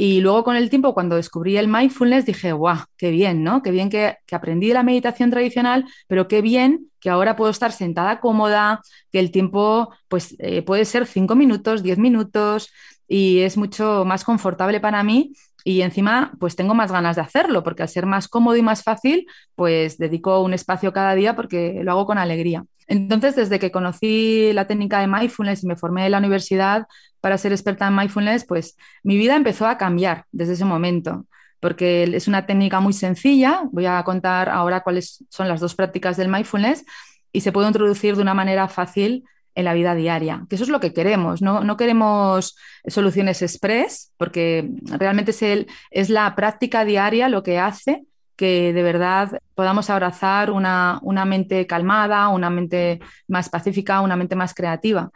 y 0.00 0.20
luego 0.20 0.44
con 0.44 0.54
el 0.54 0.70
tiempo, 0.70 0.94
cuando 0.94 1.16
descubrí 1.16 1.56
el 1.56 1.66
mindfulness, 1.66 2.24
dije, 2.24 2.52
guau, 2.52 2.78
qué 2.96 3.10
bien, 3.10 3.42
¿no? 3.42 3.64
Qué 3.64 3.72
bien 3.72 3.90
que, 3.90 4.14
aprendí 4.30 4.72
la 4.72 4.84
meditación 4.84 5.28
tradicional, 5.28 5.86
pero 6.06 6.28
qué 6.28 6.40
bien 6.40 6.88
que 7.00 7.10
ahora 7.10 7.34
puedo 7.34 7.50
estar 7.50 7.72
sentada 7.72 8.20
cómoda, 8.20 8.80
que 9.10 9.18
el 9.18 9.32
tiempo 9.32 9.92
pues, 10.06 10.36
eh, 10.38 10.62
puede 10.62 10.84
ser 10.84 11.04
cinco 11.04 11.34
minutos, 11.34 11.82
diez 11.82 11.98
minutos, 11.98 12.70
y 13.08 13.40
es 13.40 13.56
mucho 13.56 14.04
más 14.04 14.22
confortable 14.22 14.78
para 14.78 15.02
mí 15.02 15.32
y 15.68 15.82
encima 15.82 16.32
pues 16.40 16.56
tengo 16.56 16.72
más 16.72 16.90
ganas 16.90 17.16
de 17.16 17.20
hacerlo 17.20 17.62
porque 17.62 17.82
al 17.82 17.90
ser 17.90 18.06
más 18.06 18.26
cómodo 18.26 18.56
y 18.56 18.62
más 18.62 18.82
fácil 18.82 19.26
pues 19.54 19.98
dedico 19.98 20.40
un 20.40 20.54
espacio 20.54 20.94
cada 20.94 21.14
día 21.14 21.36
porque 21.36 21.82
lo 21.84 21.90
hago 21.92 22.06
con 22.06 22.16
alegría. 22.16 22.64
Entonces 22.86 23.36
desde 23.36 23.58
que 23.58 23.70
conocí 23.70 24.50
la 24.54 24.66
técnica 24.66 24.98
de 25.00 25.08
mindfulness 25.08 25.64
y 25.64 25.66
me 25.66 25.76
formé 25.76 26.06
en 26.06 26.12
la 26.12 26.18
universidad 26.18 26.86
para 27.20 27.36
ser 27.36 27.52
experta 27.52 27.86
en 27.86 27.96
mindfulness 27.96 28.46
pues 28.46 28.78
mi 29.02 29.18
vida 29.18 29.36
empezó 29.36 29.66
a 29.66 29.76
cambiar 29.76 30.24
desde 30.32 30.54
ese 30.54 30.64
momento 30.64 31.26
porque 31.60 32.04
es 32.04 32.28
una 32.28 32.46
técnica 32.46 32.80
muy 32.80 32.94
sencilla. 32.94 33.60
Voy 33.70 33.84
a 33.84 34.02
contar 34.04 34.48
ahora 34.48 34.80
cuáles 34.80 35.22
son 35.28 35.48
las 35.48 35.60
dos 35.60 35.74
prácticas 35.74 36.16
del 36.16 36.30
mindfulness 36.30 36.86
y 37.30 37.42
se 37.42 37.52
puede 37.52 37.66
introducir 37.66 38.16
de 38.16 38.22
una 38.22 38.32
manera 38.32 38.68
fácil 38.68 39.22
en 39.58 39.64
la 39.64 39.74
vida 39.74 39.96
diaria, 39.96 40.46
que 40.48 40.54
eso 40.54 40.62
es 40.62 40.70
lo 40.70 40.78
que 40.78 40.92
queremos, 40.92 41.42
no, 41.42 41.76
queremos 41.76 42.56
soluciones 42.86 43.42
express, 43.42 44.12
porque 44.16 44.70
realmente 44.84 45.32
es, 45.32 45.42
el, 45.42 45.66
es 45.90 46.10
la 46.10 46.36
práctica 46.36 46.84
diaria 46.84 47.28
lo 47.28 47.42
que 47.42 47.58
hace 47.58 48.04
que 48.36 48.72
de 48.72 48.84
verdad 48.84 49.40
podamos 49.56 49.90
abrazar 49.90 50.52
una, 50.52 51.00
mente 51.26 51.66
calmada, 51.66 52.28
una 52.28 52.50
mente 52.50 53.00
más 53.26 53.48
pacífica, 53.48 54.00
una 54.00 54.14
mente 54.14 54.36
más 54.36 54.54
creativa. 54.54 55.10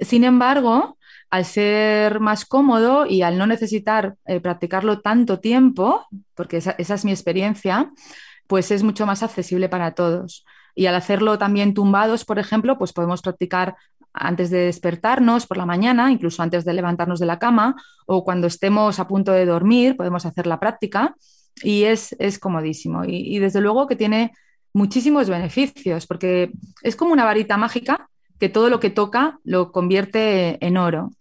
Sin 0.00 0.22
embargo, 0.22 0.96
al 1.28 1.44
ser 1.44 2.20
más 2.20 2.44
cómodo 2.44 3.04
y 3.04 3.22
al 3.22 3.36
no 3.36 3.48
necesitar 3.48 4.14
eh, 4.26 4.38
practicarlo 4.38 5.00
tanto 5.00 5.40
tiempo, 5.40 6.06
porque 6.36 6.58
esa, 6.58 6.76
es 6.78 7.04
mi 7.04 7.10
experiencia, 7.10 7.90
pues 8.46 8.70
es 8.70 8.84
mucho 8.84 9.06
más 9.06 9.24
accesible 9.24 9.68
para 9.68 9.94
todos. 9.94 10.44
Y 10.74 10.86
al 10.86 10.94
hacerlo 10.94 11.38
también 11.38 11.74
tumbados, 11.74 12.24
por 12.24 12.38
ejemplo, 12.38 12.78
pues 12.78 12.92
podemos 12.92 13.22
practicar 13.22 13.76
antes 14.12 14.50
de 14.50 14.58
despertarnos 14.58 15.46
por 15.46 15.56
la 15.56 15.66
mañana, 15.66 16.10
incluso 16.12 16.42
antes 16.42 16.64
de 16.64 16.72
levantarnos 16.72 17.18
de 17.18 17.26
la 17.26 17.38
cama 17.38 17.76
o 18.06 18.24
cuando 18.24 18.46
estemos 18.46 18.98
a 18.98 19.08
punto 19.08 19.32
de 19.32 19.46
dormir, 19.46 19.96
podemos 19.96 20.26
hacer 20.26 20.46
la 20.46 20.60
práctica 20.60 21.16
y 21.62 21.84
es, 21.84 22.14
comodísimo. 22.40 23.04
Y, 23.06 23.38
desde 23.38 23.60
luego 23.60 23.86
que 23.86 23.96
tiene 23.96 24.32
muchísimos 24.72 25.28
beneficios 25.28 26.06
porque 26.06 26.52
es 26.82 26.96
como 26.96 27.12
una 27.12 27.24
varita 27.24 27.56
mágica 27.56 28.08
que 28.38 28.48
todo 28.48 28.68
lo 28.68 28.80
que 28.80 28.90
toca 28.90 29.38
lo 29.44 29.72
convierte 29.72 30.64
en 30.64 30.76
oro. 30.76 31.12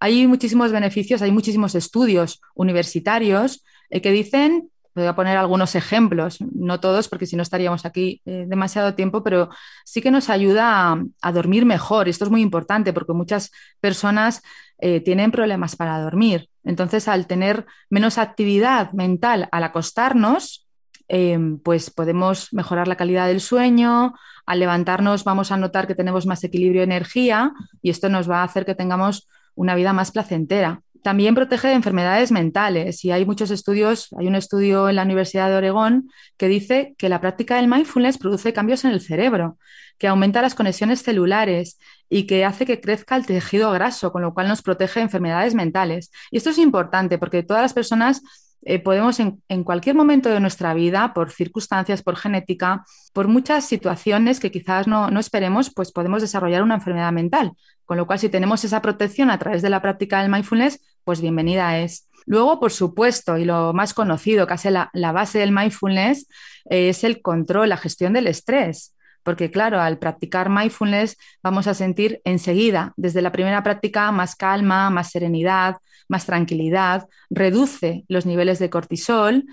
Hay 0.00 0.26
muchísimos 0.26 0.72
beneficios, 0.72 1.22
hay 1.22 1.30
muchísimos 1.30 1.74
estudios 1.74 2.40
universitarios 2.54 3.64
eh, 3.90 4.02
que 4.02 4.10
dicen 4.10 4.70
Voy 4.94 5.06
a 5.06 5.16
poner 5.16 5.36
algunos 5.36 5.74
ejemplos, 5.74 6.38
no 6.40 6.78
todos, 6.78 7.08
porque 7.08 7.26
si 7.26 7.36
no 7.36 7.42
estaríamos 7.42 7.84
aquí 7.84 8.22
eh, 8.24 8.44
demasiado 8.46 8.94
tiempo, 8.94 9.24
pero 9.24 9.48
sí 9.84 10.00
que 10.00 10.10
nos 10.10 10.30
ayuda 10.30 10.96
a, 11.20 11.32
dormir 11.32 11.66
mejor. 11.66 12.08
Esto 12.08 12.24
es 12.24 12.30
muy 12.30 12.42
importante 12.42 12.92
porque 12.92 13.12
muchas 13.12 13.50
personas 13.80 14.42
eh, 14.78 15.00
tienen 15.00 15.32
problemas 15.32 15.74
para 15.74 16.00
dormir. 16.00 16.48
Entonces, 16.62 17.08
al 17.08 17.26
tener 17.26 17.66
menos 17.90 18.18
actividad 18.18 18.92
mental 18.92 19.48
al 19.50 19.64
acostarnos, 19.64 20.68
eh, 21.08 21.38
pues 21.62 21.90
podemos 21.90 22.52
mejorar 22.52 22.86
la 22.86 22.96
calidad 22.96 23.26
del 23.26 23.40
sueño. 23.40 24.14
Al 24.46 24.60
levantarnos 24.60 25.24
vamos 25.24 25.50
a 25.50 25.56
notar 25.56 25.86
que 25.86 25.94
tenemos 25.94 26.24
más 26.24 26.44
equilibrio 26.44 26.82
de 26.82 26.86
energía 26.86 27.52
y 27.82 27.90
esto 27.90 28.08
nos 28.08 28.30
va 28.30 28.40
a 28.40 28.44
hacer 28.44 28.64
que 28.64 28.74
tengamos 28.74 29.28
una 29.56 29.74
vida 29.74 29.92
más 29.92 30.12
placentera. 30.12 30.83
También 31.04 31.34
protege 31.34 31.68
de 31.68 31.74
enfermedades 31.74 32.32
mentales 32.32 33.04
y 33.04 33.10
hay 33.10 33.26
muchos 33.26 33.50
estudios, 33.50 34.08
hay 34.18 34.26
un 34.26 34.36
estudio 34.36 34.88
en 34.88 34.96
la 34.96 35.02
Universidad 35.02 35.50
de 35.50 35.56
Oregón 35.56 36.08
que 36.38 36.48
dice 36.48 36.94
que 36.96 37.10
la 37.10 37.20
práctica 37.20 37.56
del 37.56 37.68
mindfulness 37.68 38.16
produce 38.16 38.54
cambios 38.54 38.86
en 38.86 38.92
el 38.92 39.02
cerebro, 39.02 39.58
que 39.98 40.08
aumenta 40.08 40.40
las 40.40 40.54
conexiones 40.54 41.02
celulares 41.02 41.78
y 42.08 42.26
que 42.26 42.46
hace 42.46 42.64
que 42.64 42.80
crezca 42.80 43.16
el 43.16 43.26
tejido 43.26 43.70
graso, 43.72 44.12
con 44.12 44.22
lo 44.22 44.32
cual 44.32 44.48
nos 44.48 44.62
protege 44.62 45.00
de 45.00 45.04
enfermedades 45.04 45.54
mentales. 45.54 46.10
Y 46.30 46.38
esto 46.38 46.48
es 46.48 46.56
importante 46.56 47.18
porque 47.18 47.42
todas 47.42 47.60
las 47.60 47.74
personas 47.74 48.22
eh, 48.62 48.78
podemos 48.78 49.20
en, 49.20 49.62
cualquier 49.62 49.94
momento 49.94 50.30
de 50.30 50.40
nuestra 50.40 50.72
vida, 50.72 51.12
por 51.12 51.30
circunstancias, 51.30 52.02
por 52.02 52.16
genética, 52.16 52.82
por 53.12 53.28
muchas 53.28 53.66
situaciones 53.66 54.40
que 54.40 54.50
quizás 54.50 54.86
no, 54.86 55.10
no, 55.10 55.20
esperemos, 55.20 55.70
pues 55.74 55.92
podemos 55.92 56.22
desarrollar 56.22 56.62
una 56.62 56.76
enfermedad 56.76 57.12
mental. 57.12 57.52
Con 57.84 57.98
lo 57.98 58.06
cual, 58.06 58.18
si 58.18 58.30
tenemos 58.30 58.64
esa 58.64 58.80
protección 58.80 59.30
a 59.30 59.38
través 59.38 59.60
de 59.60 59.68
la 59.68 59.82
práctica 59.82 60.22
del 60.22 60.30
mindfulness, 60.30 60.80
pues 61.04 61.20
bienvenida 61.20 61.78
es. 61.78 62.08
Luego, 62.26 62.58
por 62.58 62.72
supuesto, 62.72 63.36
y 63.36 63.44
lo 63.44 63.72
más 63.72 63.94
conocido, 63.94 64.46
casi 64.46 64.70
la, 64.70 64.90
la 64.94 65.12
base 65.12 65.38
del 65.38 65.52
mindfulness, 65.52 66.26
eh, 66.70 66.88
es 66.88 67.04
el 67.04 67.20
control, 67.20 67.68
la 67.68 67.76
gestión 67.76 68.14
del 68.14 68.26
estrés. 68.26 68.94
Porque 69.22 69.50
claro, 69.50 69.80
al 69.80 69.98
practicar 69.98 70.50
mindfulness 70.50 71.16
vamos 71.42 71.66
a 71.66 71.74
sentir 71.74 72.20
enseguida, 72.24 72.92
desde 72.96 73.22
la 73.22 73.32
primera 73.32 73.62
práctica, 73.62 74.10
más 74.12 74.36
calma, 74.36 74.90
más 74.90 75.10
serenidad, 75.10 75.76
más 76.08 76.26
tranquilidad, 76.26 77.06
reduce 77.30 78.04
los 78.08 78.26
niveles 78.26 78.58
de 78.58 78.70
cortisol, 78.70 79.44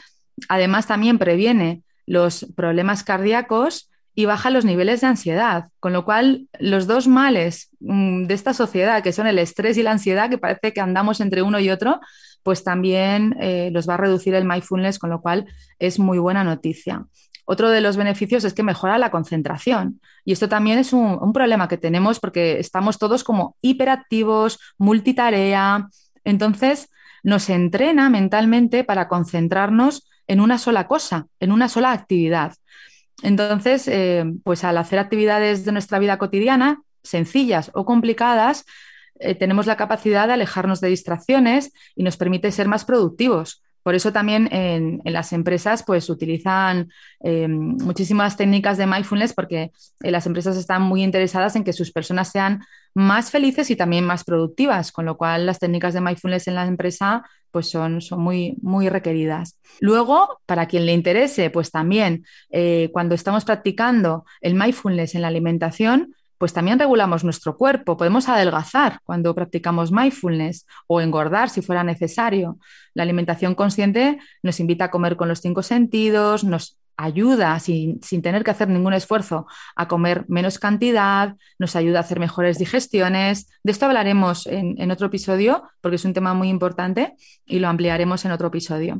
además 0.50 0.88
también 0.88 1.18
previene 1.18 1.84
los 2.06 2.48
problemas 2.56 3.04
cardíacos 3.04 3.91
y 4.14 4.26
baja 4.26 4.50
los 4.50 4.66
niveles 4.66 5.02
de 5.02 5.08
ansiedad, 5.08 5.70
con 5.80 5.94
lo 5.94 6.04
cual 6.06 6.48
los 6.60 6.88
dos 6.88 7.08
males 7.08 7.70
mm, 7.80 8.26
de 8.26 8.34
esta 8.34 8.54
sociedad, 8.54 9.04
que 9.04 9.14
son 9.14 9.28
el 9.28 9.40
estrés 9.40 9.78
y 9.78 9.84
la 9.84 9.92
ansiedad, 9.92 10.30
que 10.30 10.38
parece 10.38 10.74
que 10.74 10.82
andamos 10.82 11.22
entre 11.22 11.42
uno 11.42 11.60
y 11.60 11.70
otro, 11.70 12.00
pues 12.44 12.64
también 12.64 13.36
eh, 13.40 13.70
los 13.72 13.88
va 13.88 13.94
a 13.96 13.98
reducir 13.98 14.34
el 14.36 14.46
mindfulness, 14.46 15.00
con 15.00 15.10
lo 15.10 15.22
cual 15.22 15.46
es 15.80 16.00
muy 16.00 16.18
buena 16.18 16.44
noticia. 16.44 17.06
Otro 17.46 17.70
de 17.70 17.82
los 17.82 17.98
beneficios 17.98 18.44
es 18.44 18.54
que 18.54 18.64
mejora 18.64 18.98
la 18.98 19.12
concentración. 19.12 20.00
Y 20.26 20.34
esto 20.34 20.48
también 20.48 20.78
es 20.80 20.94
un, 20.94 21.18
un 21.22 21.34
problema 21.34 21.68
que 21.68 21.78
tenemos 21.78 22.20
porque 22.20 22.60
estamos 22.60 22.98
todos 22.98 23.24
como 23.24 23.56
hiperactivos, 23.62 24.60
multitarea. 24.78 25.90
Entonces, 26.24 26.90
nos 27.24 27.50
entrena 27.50 28.10
mentalmente 28.10 28.84
para 28.84 29.08
concentrarnos 29.08 30.08
en 30.28 30.40
una 30.40 30.58
sola 30.58 30.88
cosa, 30.88 31.28
en 31.40 31.52
una 31.52 31.68
sola 31.68 31.92
actividad. 31.92 32.54
Entonces, 33.24 33.88
eh, 33.88 34.26
pues 34.44 34.64
al 34.64 34.78
hacer 34.78 35.00
actividades 35.00 35.66
de 35.66 35.72
nuestra 35.72 36.00
vida 36.00 36.18
cotidiana, 36.18 36.82
sencillas 37.04 37.72
o 37.74 37.86
complicadas, 37.86 38.66
eh, 39.20 39.36
tenemos 39.36 39.68
la 39.68 39.78
capacidad 39.78 40.28
de 40.28 40.34
alejarnos 40.34 40.82
de 40.82 40.90
distracciones 40.90 41.72
y 41.96 42.04
nos 42.04 42.18
permite 42.18 42.52
ser 42.52 42.68
más 42.68 42.86
productivos. 42.86 43.64
Por 43.84 43.96
eso 43.96 44.12
también 44.12 44.48
en, 44.52 45.02
las 45.04 45.34
empresas 45.34 45.84
pues 45.84 46.10
utilizan 46.10 46.90
eh, 47.24 47.48
muchísimas 47.48 48.38
técnicas 48.38 48.78
de 48.78 48.88
mindfulness 48.88 49.34
porque 49.34 49.72
las 50.00 50.26
empresas 50.26 50.58
están 50.58 50.82
muy 50.84 51.04
interesadas 51.04 51.56
en 51.56 51.64
que 51.64 51.74
sus 51.74 51.92
personas 51.92 52.32
sean 52.32 52.62
más 52.94 53.32
felices 53.32 53.70
y 53.72 53.76
también 53.76 54.06
más 54.06 54.24
productivas, 54.24 54.92
con 54.92 55.06
lo 55.06 55.18
cual 55.18 55.46
las 55.46 55.60
técnicas 55.60 55.94
de 55.94 56.02
mindfulness 56.02 56.48
en 56.48 56.56
la 56.56 56.66
empresa 56.66 57.24
pues 57.52 57.70
son, 57.70 58.02
son 58.02 58.22
muy, 58.22 58.58
muy 58.62 58.90
requeridas. 58.90 59.60
Luego, 59.80 60.40
para 60.46 60.68
quien 60.68 60.86
le 60.86 60.94
interese, 60.94 61.50
pues 61.50 61.70
también 61.70 62.26
eh, 62.50 62.90
cuando 62.94 63.14
estamos 63.16 63.46
practicando 63.46 64.26
el 64.40 64.56
mindfulness 64.56 65.16
en 65.16 65.22
la 65.22 65.28
alimentación, 65.28 66.16
pues 66.42 66.54
también 66.54 66.80
regulamos 66.80 67.24
nuestro 67.24 67.56
cuerpo. 67.56 67.98
Podemos 67.98 68.28
adelgazar 68.28 69.00
cuando 69.04 69.36
practicamos 69.36 69.92
mindfulness 69.92 70.66
o 70.88 71.00
engordar 71.00 71.52
si 71.52 71.62
fuera 71.62 71.84
necesario. 71.84 72.58
La 72.96 73.04
alimentación 73.04 73.54
consciente 73.54 74.18
nos 74.42 74.60
invita 74.60 74.86
a 74.86 74.90
comer 74.90 75.18
con 75.18 75.28
los 75.28 75.40
cinco 75.40 75.62
sentidos, 75.62 76.44
nos 76.44 76.80
ayuda 76.98 77.60
sin, 77.60 78.00
tener 78.24 78.44
que 78.44 78.50
hacer 78.50 78.70
ningún 78.70 78.94
esfuerzo 78.94 79.46
a 79.76 79.88
comer 79.88 80.26
menos 80.30 80.58
cantidad, 80.58 81.36
nos 81.60 81.76
ayuda 81.76 82.00
a 82.00 82.02
hacer 82.02 82.20
mejores 82.20 82.58
digestiones. 82.58 83.48
De 83.62 83.72
esto 83.72 83.86
hablaremos 83.86 84.48
en, 84.48 84.82
en 84.82 84.90
otro 84.90 85.06
episodio 85.06 85.70
porque 85.80 85.98
es 85.98 86.06
un 86.06 86.14
tema 86.14 86.34
muy 86.34 86.50
importante 86.50 87.14
y 87.46 87.60
lo 87.60 87.68
ampliaremos 87.68 88.26
en 88.26 88.32
otro 88.32 88.48
episodio. 88.48 89.00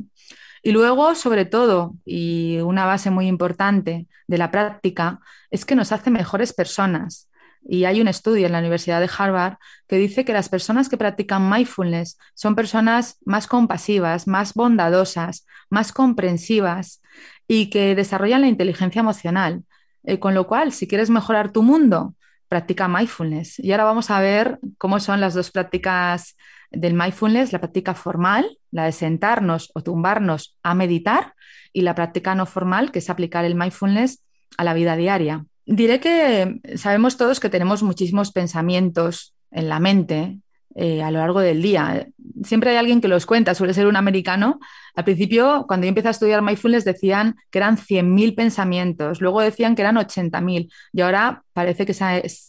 Y 0.62 0.70
luego, 0.70 1.16
sobre 1.16 1.44
todo, 1.44 1.96
y 2.04 2.58
una 2.58 2.86
base 2.86 3.10
muy 3.10 3.26
importante 3.26 4.06
de 4.28 4.38
la 4.38 4.52
práctica, 4.52 5.18
es 5.50 5.64
que 5.64 5.74
nos 5.74 5.90
hace 5.90 6.08
mejores 6.10 6.52
personas. 6.52 7.28
Y 7.64 7.84
hay 7.84 8.00
un 8.00 8.08
estudio 8.08 8.46
en 8.46 8.52
la 8.52 8.58
Universidad 8.58 9.00
de 9.00 9.10
Harvard 9.16 9.56
que 9.86 9.96
dice 9.96 10.24
que 10.24 10.32
las 10.32 10.48
personas 10.48 10.88
que 10.88 10.96
practican 10.96 11.48
mindfulness 11.48 12.18
son 12.34 12.54
personas 12.54 13.18
más 13.24 13.46
compasivas, 13.46 14.26
más 14.26 14.54
bondadosas, 14.54 15.46
más 15.70 15.92
comprensivas 15.92 17.02
y 17.46 17.70
que 17.70 17.94
desarrollan 17.94 18.42
la 18.42 18.48
inteligencia 18.48 19.00
emocional. 19.00 19.62
Eh, 20.04 20.18
con 20.18 20.34
lo 20.34 20.46
cual, 20.46 20.72
si 20.72 20.88
quieres 20.88 21.10
mejorar 21.10 21.52
tu 21.52 21.62
mundo, 21.62 22.14
practica 22.48 22.88
mindfulness. 22.88 23.58
Y 23.60 23.72
ahora 23.72 23.84
vamos 23.84 24.10
a 24.10 24.20
ver 24.20 24.58
cómo 24.76 25.00
son 25.00 25.20
las 25.20 25.34
dos 25.34 25.50
prácticas 25.50 26.36
del 26.70 26.94
mindfulness, 26.94 27.52
la 27.52 27.60
práctica 27.60 27.94
formal, 27.94 28.58
la 28.70 28.84
de 28.84 28.92
sentarnos 28.92 29.70
o 29.74 29.82
tumbarnos 29.82 30.58
a 30.62 30.74
meditar, 30.74 31.34
y 31.72 31.82
la 31.82 31.94
práctica 31.94 32.34
no 32.34 32.46
formal, 32.46 32.92
que 32.92 32.98
es 32.98 33.08
aplicar 33.08 33.44
el 33.44 33.54
mindfulness 33.54 34.22
a 34.58 34.64
la 34.64 34.74
vida 34.74 34.96
diaria. 34.96 35.46
Diré 35.64 36.00
que 36.00 36.60
sabemos 36.76 37.16
todos 37.16 37.40
que 37.40 37.48
tenemos 37.48 37.82
muchísimos 37.82 38.32
pensamientos 38.32 39.34
en 39.50 39.68
la 39.68 39.78
mente 39.78 40.38
eh, 40.74 41.02
a 41.02 41.10
lo 41.10 41.18
largo 41.18 41.40
del 41.40 41.60
día. 41.60 42.08
Siempre 42.44 42.70
hay 42.70 42.76
alguien 42.76 43.00
que 43.00 43.08
los 43.08 43.26
cuenta, 43.26 43.54
suele 43.54 43.74
ser 43.74 43.86
un 43.86 43.96
americano. 43.96 44.58
Al 44.94 45.04
principio, 45.04 45.66
cuando 45.68 45.84
yo 45.84 45.90
empecé 45.90 46.08
a 46.08 46.12
estudiar 46.12 46.40
mindfulness, 46.42 46.84
decían 46.84 47.36
que 47.50 47.58
eran 47.58 47.76
100.000 47.76 48.34
pensamientos, 48.34 49.20
luego 49.20 49.40
decían 49.40 49.74
que 49.74 49.82
eran 49.82 49.96
80.000 49.96 50.72
y 50.92 51.00
ahora 51.02 51.44
parece 51.52 51.84
que 51.84 51.94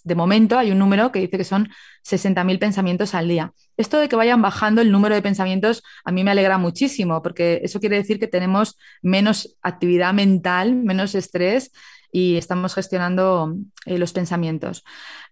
de 0.03 0.15
momento 0.15 0.57
hay 0.57 0.71
un 0.71 0.79
número 0.79 1.11
que 1.11 1.19
dice 1.19 1.37
que 1.37 1.43
son 1.43 1.69
60.000 2.03 2.59
pensamientos 2.59 3.13
al 3.13 3.27
día. 3.27 3.53
Esto 3.75 3.99
de 3.99 4.07
que 4.07 4.15
vayan 4.15 4.41
bajando 4.41 4.81
el 4.81 4.91
número 4.91 5.15
de 5.15 5.21
pensamientos 5.21 5.83
a 6.05 6.11
mí 6.11 6.23
me 6.23 6.31
alegra 6.31 6.57
muchísimo 6.57 7.21
porque 7.21 7.59
eso 7.63 7.79
quiere 7.79 7.97
decir 7.97 8.19
que 8.19 8.27
tenemos 8.27 8.77
menos 9.01 9.57
actividad 9.61 10.13
mental, 10.13 10.75
menos 10.75 11.13
estrés 11.13 11.71
y 12.13 12.37
estamos 12.37 12.75
gestionando 12.75 13.57
eh, 13.85 13.97
los 13.97 14.13
pensamientos. 14.13 14.85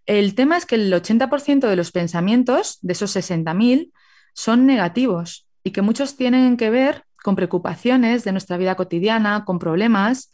El 0.08 0.34
tema 0.34 0.58
es 0.58 0.66
que 0.66 0.76
el 0.76 0.92
80% 0.92 1.70
de 1.70 1.76
los 1.76 1.92
pensamientos, 1.92 2.80
de 2.82 2.94
esos 2.94 3.16
60.000, 3.16 3.92
son 4.34 4.66
negativos 4.66 5.48
y 5.64 5.72
que 5.72 5.84
muchos 5.84 6.18
tienen 6.18 6.58
que 6.58 6.72
ver 6.72 7.06
con 7.24 7.36
preocupaciones 7.36 8.24
de 8.24 8.32
nuestra 8.32 8.58
vida 8.58 8.76
cotidiana, 8.76 9.46
con 9.46 9.60
problemas, 9.60 10.32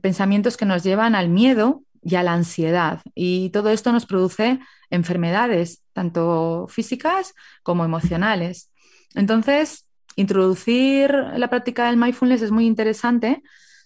pensamientos 0.00 0.56
que 0.56 0.64
nos 0.64 0.82
llevan 0.82 1.14
al 1.14 1.28
miedo 1.28 1.82
y 2.02 2.14
a 2.14 2.22
la 2.22 2.32
ansiedad. 2.32 3.02
Y 3.14 3.50
todo 3.50 3.68
esto 3.68 3.92
nos 3.92 4.06
produce 4.06 4.58
enfermedades, 4.88 5.82
tanto 5.92 6.66
físicas 6.70 7.34
como 7.62 7.84
emocionales. 7.84 8.70
Entonces, 9.14 9.86
introducir 10.16 11.12
la 11.12 11.50
práctica 11.50 11.88
del 11.88 11.98
mindfulness 11.98 12.40
es 12.40 12.50
muy 12.50 12.64
interesante 12.64 13.42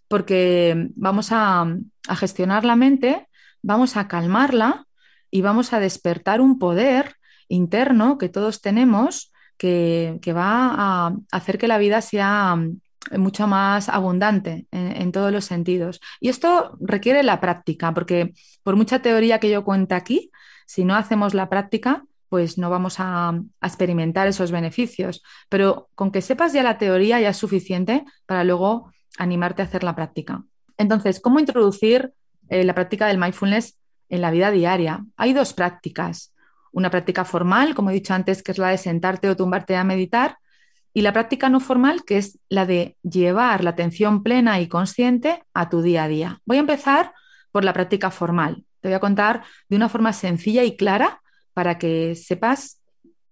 porque 0.09 0.89
vamos 0.97 1.29
a, 1.31 1.67
gestionar 2.17 2.65
la 2.65 2.77
mente, 2.77 3.29
vamos 3.63 3.97
a 3.97 4.09
calmarla 4.09 4.87
y 5.31 5.41
vamos 5.41 5.73
a 5.73 5.81
despertar 5.81 6.41
un 6.41 6.59
poder 6.59 7.17
interno 7.49 8.19
que 8.19 8.29
todos 8.29 8.61
tenemos 8.61 9.33
que, 9.57 10.21
va 10.37 10.75
a 10.77 11.17
hacer 11.33 11.59
que 11.59 11.69
la 11.69 11.79
vida 11.79 12.03
sea 12.03 12.59
mucho 13.17 13.47
más 13.47 13.89
abundante 13.89 14.67
en, 14.71 15.13
todos 15.13 15.33
los 15.33 15.45
sentidos. 15.45 16.01
Y 16.21 16.29
esto 16.29 16.77
requiere 16.81 17.23
la 17.23 17.41
práctica, 17.41 17.93
porque 17.95 18.35
por 18.63 18.77
mucha 18.77 19.01
teoría 19.01 19.41
que 19.41 19.51
yo 19.51 19.65
cuente 19.65 19.95
aquí, 19.95 20.31
si 20.67 20.85
no 20.85 20.95
hacemos 20.95 21.35
la 21.35 21.49
práctica, 21.49 22.05
pues 22.29 22.59
no 22.59 22.69
vamos 22.69 23.01
a, 23.01 23.29
a, 23.29 23.67
experimentar 23.67 24.27
esos 24.27 24.51
beneficios. 24.51 25.23
Pero 25.49 25.89
con 25.95 26.11
que 26.11 26.23
sepas 26.23 26.53
ya 26.53 26.63
la 26.63 26.79
teoría 26.79 27.21
ya 27.21 27.31
es 27.31 27.37
suficiente 27.37 28.05
para 28.27 28.45
luego 28.45 28.93
animarte 29.19 29.63
a 29.63 29.67
hacer 29.67 29.85
la 29.85 29.95
práctica. 29.95 30.45
Entonces, 30.77 31.21
¿cómo 31.21 31.39
introducir 31.39 32.13
eh, 32.49 32.65
la 32.65 32.75
práctica 32.75 33.07
del 33.07 33.19
mindfulness 33.19 33.79
en 34.09 34.21
la 34.21 34.31
vida 34.31 34.51
diaria? 34.51 35.05
Hay 35.17 35.33
dos 35.33 35.53
prácticas. 35.53 36.35
Una 36.73 36.91
práctica 36.91 37.25
formal, 37.25 37.75
como 37.75 37.91
he 37.91 37.95
dicho 37.95 38.15
antes, 38.15 38.43
que 38.43 38.53
es 38.53 38.59
la 38.59 38.71
de 38.71 38.79
sentarte 38.79 39.29
o 39.29 39.37
tumbarte 39.37 39.77
a 39.77 39.85
meditar, 39.85 40.39
y 40.93 41.03
la 41.03 41.13
práctica 41.13 41.49
no 41.49 41.61
formal, 41.61 42.05
que 42.05 42.19
es 42.19 42.39
la 42.49 42.67
de 42.67 42.97
llevar 43.03 43.65
la 43.65 43.71
atención 43.71 44.23
plena 44.23 44.61
y 44.61 44.69
consciente 44.69 45.43
a 45.53 45.69
tu 45.69 45.83
día 45.83 46.05
a 46.05 46.09
día. 46.09 46.41
Voy 46.45 46.57
a 46.57 46.61
empezar 46.61 47.13
por 47.51 47.65
la 47.65 47.73
práctica 47.73 48.11
formal. 48.11 48.65
Te 48.81 48.89
voy 48.89 48.95
a 48.95 49.01
contar 49.01 49.43
de 49.69 49.77
una 49.77 49.89
forma 49.89 50.13
sencilla 50.13 50.63
y 50.63 50.77
clara 50.77 51.21
para 51.53 51.79
que 51.79 52.15
sepas 52.15 52.81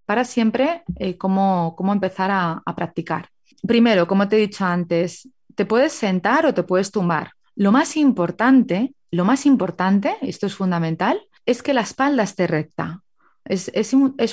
para 0.06 0.24
siempre 0.24 0.82
eh, 0.96 1.16
cómo, 1.16 1.76
empezar 1.92 2.30
a 2.32 2.74
practicar. 2.74 3.28
Primero, 3.66 4.08
como 4.08 4.28
te 4.28 4.36
he 4.36 4.40
dicho 4.40 4.64
antes, 4.64 5.28
te 5.54 5.66
puedes 5.66 5.92
sentar 5.92 6.46
o 6.46 6.54
te 6.54 6.62
puedes 6.62 6.90
tumbar. 6.90 7.32
Lo 7.54 7.72
más 7.72 7.96
importante, 7.96 8.94
lo 9.10 9.24
más 9.24 9.46
importante, 9.46 10.16
esto 10.22 10.46
es 10.46 10.54
fundamental, 10.54 11.20
es 11.46 11.62
que 11.62 11.74
la 11.74 11.82
espalda 11.82 12.22
esté 12.22 12.46
recta. 12.46 13.02
Es, 13.44 13.70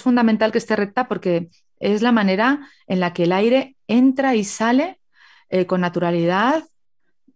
fundamental 0.02 0.52
que 0.52 0.60
esté 0.60 0.76
recta 0.76 1.08
porque 1.08 1.50
es 1.80 2.02
la 2.02 2.12
manera 2.12 2.68
en 2.88 3.00
la 3.00 3.14
que 3.14 3.24
el 3.24 3.32
aire 3.32 3.76
entra 3.88 4.36
y 4.36 4.44
sale 4.44 5.00
eh, 5.50 5.66
con 5.66 5.82
naturalidad 5.82 6.64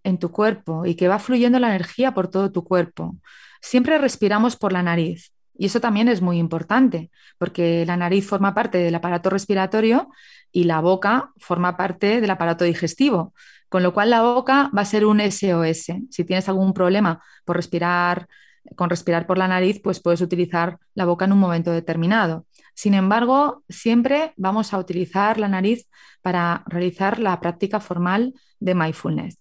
en 0.03 0.19
tu 0.19 0.31
cuerpo 0.31 0.85
y 0.85 0.95
que 0.95 1.07
va 1.07 1.19
fluyendo 1.19 1.59
la 1.59 1.69
energía 1.69 2.13
por 2.13 2.27
todo 2.27 2.51
tu 2.51 2.63
cuerpo. 2.63 3.15
Siempre 3.61 3.97
respiramos 3.97 4.55
por 4.55 4.71
la 4.71 4.83
nariz 4.83 5.33
y 5.57 5.67
eso 5.67 5.79
también 5.79 6.07
es 6.07 6.21
muy 6.21 6.37
importante 6.37 7.09
porque 7.37 7.85
la 7.85 7.97
nariz 7.97 8.27
forma 8.27 8.53
parte 8.53 8.77
del 8.77 8.95
aparato 8.95 9.29
respiratorio 9.29 10.09
y 10.51 10.65
la 10.65 10.79
boca 10.81 11.31
forma 11.37 11.77
parte 11.77 12.21
del 12.21 12.29
aparato 12.29 12.65
digestivo. 12.65 13.33
Con 13.74 13.82
lo 13.82 13.92
cual 13.92 14.12
la 14.12 14.22
boca 14.22 14.70
va 14.77 14.84
a 14.84 14.86
ser 14.86 15.03
un 15.03 15.20
SOS. 15.20 15.88
Si 16.12 16.24
tienes 16.25 16.48
algún 16.48 16.75
problema 16.75 17.24
por 17.44 17.56
respirar, 17.56 18.27
con 18.75 18.88
respirar 18.88 19.25
por 19.25 19.39
la 19.39 19.48
nariz, 19.48 19.82
pues 19.84 20.00
puedes 20.00 20.22
utilizar 20.22 20.77
la 20.94 21.06
boca 21.06 21.25
en 21.25 21.32
un 21.32 21.39
momento 21.39 21.72
determinado. 21.72 22.46
Sin 22.75 22.94
embargo, 22.94 23.63
siempre 23.68 24.36
vamos 24.38 24.75
a 24.75 24.77
utilizar 24.77 25.39
la 25.39 25.48
nariz 25.48 25.89
para 26.22 26.63
realizar 26.68 27.18
la 27.18 27.39
práctica 27.39 27.80
formal 27.80 28.36
de 28.60 28.75
mindfulness. 28.75 29.39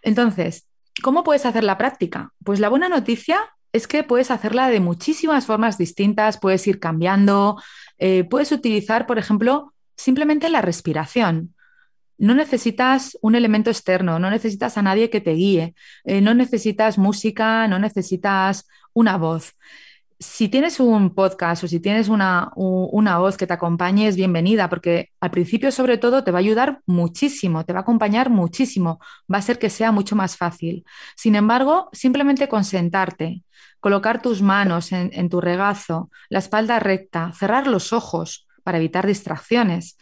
Entonces, 0.00 0.68
¿cómo 1.02 1.24
puedes 1.24 1.44
hacer 1.44 1.64
la 1.64 1.76
práctica? 1.76 2.32
Pues 2.44 2.60
la 2.60 2.68
buena 2.68 2.88
noticia 2.88 3.40
es 3.72 3.88
que 3.88 4.04
puedes 4.04 4.30
hacerla 4.30 4.68
de 4.68 4.78
muchísimas 4.78 5.44
formas 5.44 5.76
distintas, 5.76 6.38
puedes 6.38 6.64
ir 6.68 6.78
cambiando, 6.78 7.60
eh, 7.98 8.22
puedes 8.22 8.52
utilizar, 8.52 9.08
por 9.08 9.18
ejemplo, 9.18 9.74
simplemente 9.96 10.50
la 10.50 10.62
respiración. 10.62 11.55
No 12.18 12.34
necesitas 12.34 13.16
un 13.20 13.34
elemento 13.34 13.70
externo, 13.70 14.18
no 14.18 14.30
necesitas 14.30 14.78
a 14.78 14.82
nadie 14.82 15.10
que 15.10 15.20
te 15.20 15.32
guíe, 15.32 15.74
eh, 16.04 16.20
no 16.20 16.34
necesitas 16.34 16.98
música, 16.98 17.68
no 17.68 17.78
necesitas 17.78 18.66
una 18.92 19.16
voz. 19.16 19.54
Si 20.18 20.48
tienes 20.48 20.80
un 20.80 21.14
podcast 21.14 21.64
o 21.64 21.68
si 21.68 21.78
tienes 21.78 22.08
una, 22.08 22.50
una, 22.56 23.18
voz 23.18 23.36
que 23.36 23.46
te 23.46 23.52
acompañe, 23.52 24.08
es 24.08 24.16
bienvenida, 24.16 24.70
porque 24.70 25.10
al 25.20 25.30
principio 25.30 25.70
sobre 25.70 25.98
todo 25.98 26.24
te 26.24 26.30
va 26.30 26.38
a 26.38 26.40
ayudar 26.40 26.80
muchísimo, 26.86 27.66
te 27.66 27.74
va 27.74 27.80
a 27.80 27.82
acompañar 27.82 28.30
muchísimo, 28.30 28.98
va 29.32 29.38
a 29.38 29.42
ser 29.42 29.58
que 29.58 29.68
sea 29.68 29.92
mucho 29.92 30.16
más 30.16 30.38
fácil. 30.38 30.86
Sin 31.16 31.36
embargo, 31.36 31.90
simplemente 31.92 32.48
con 32.48 32.64
sentarte, 32.64 33.42
colocar 33.78 34.22
tus 34.22 34.40
manos 34.40 34.90
en 34.90 35.28
tu 35.28 35.42
regazo, 35.42 36.10
la 36.30 36.38
espalda 36.38 36.78
recta, 36.78 37.32
cerrar 37.34 37.66
los 37.66 37.92
ojos 37.92 38.48
para 38.62 38.78
evitar 38.78 39.06
distracciones 39.06 39.98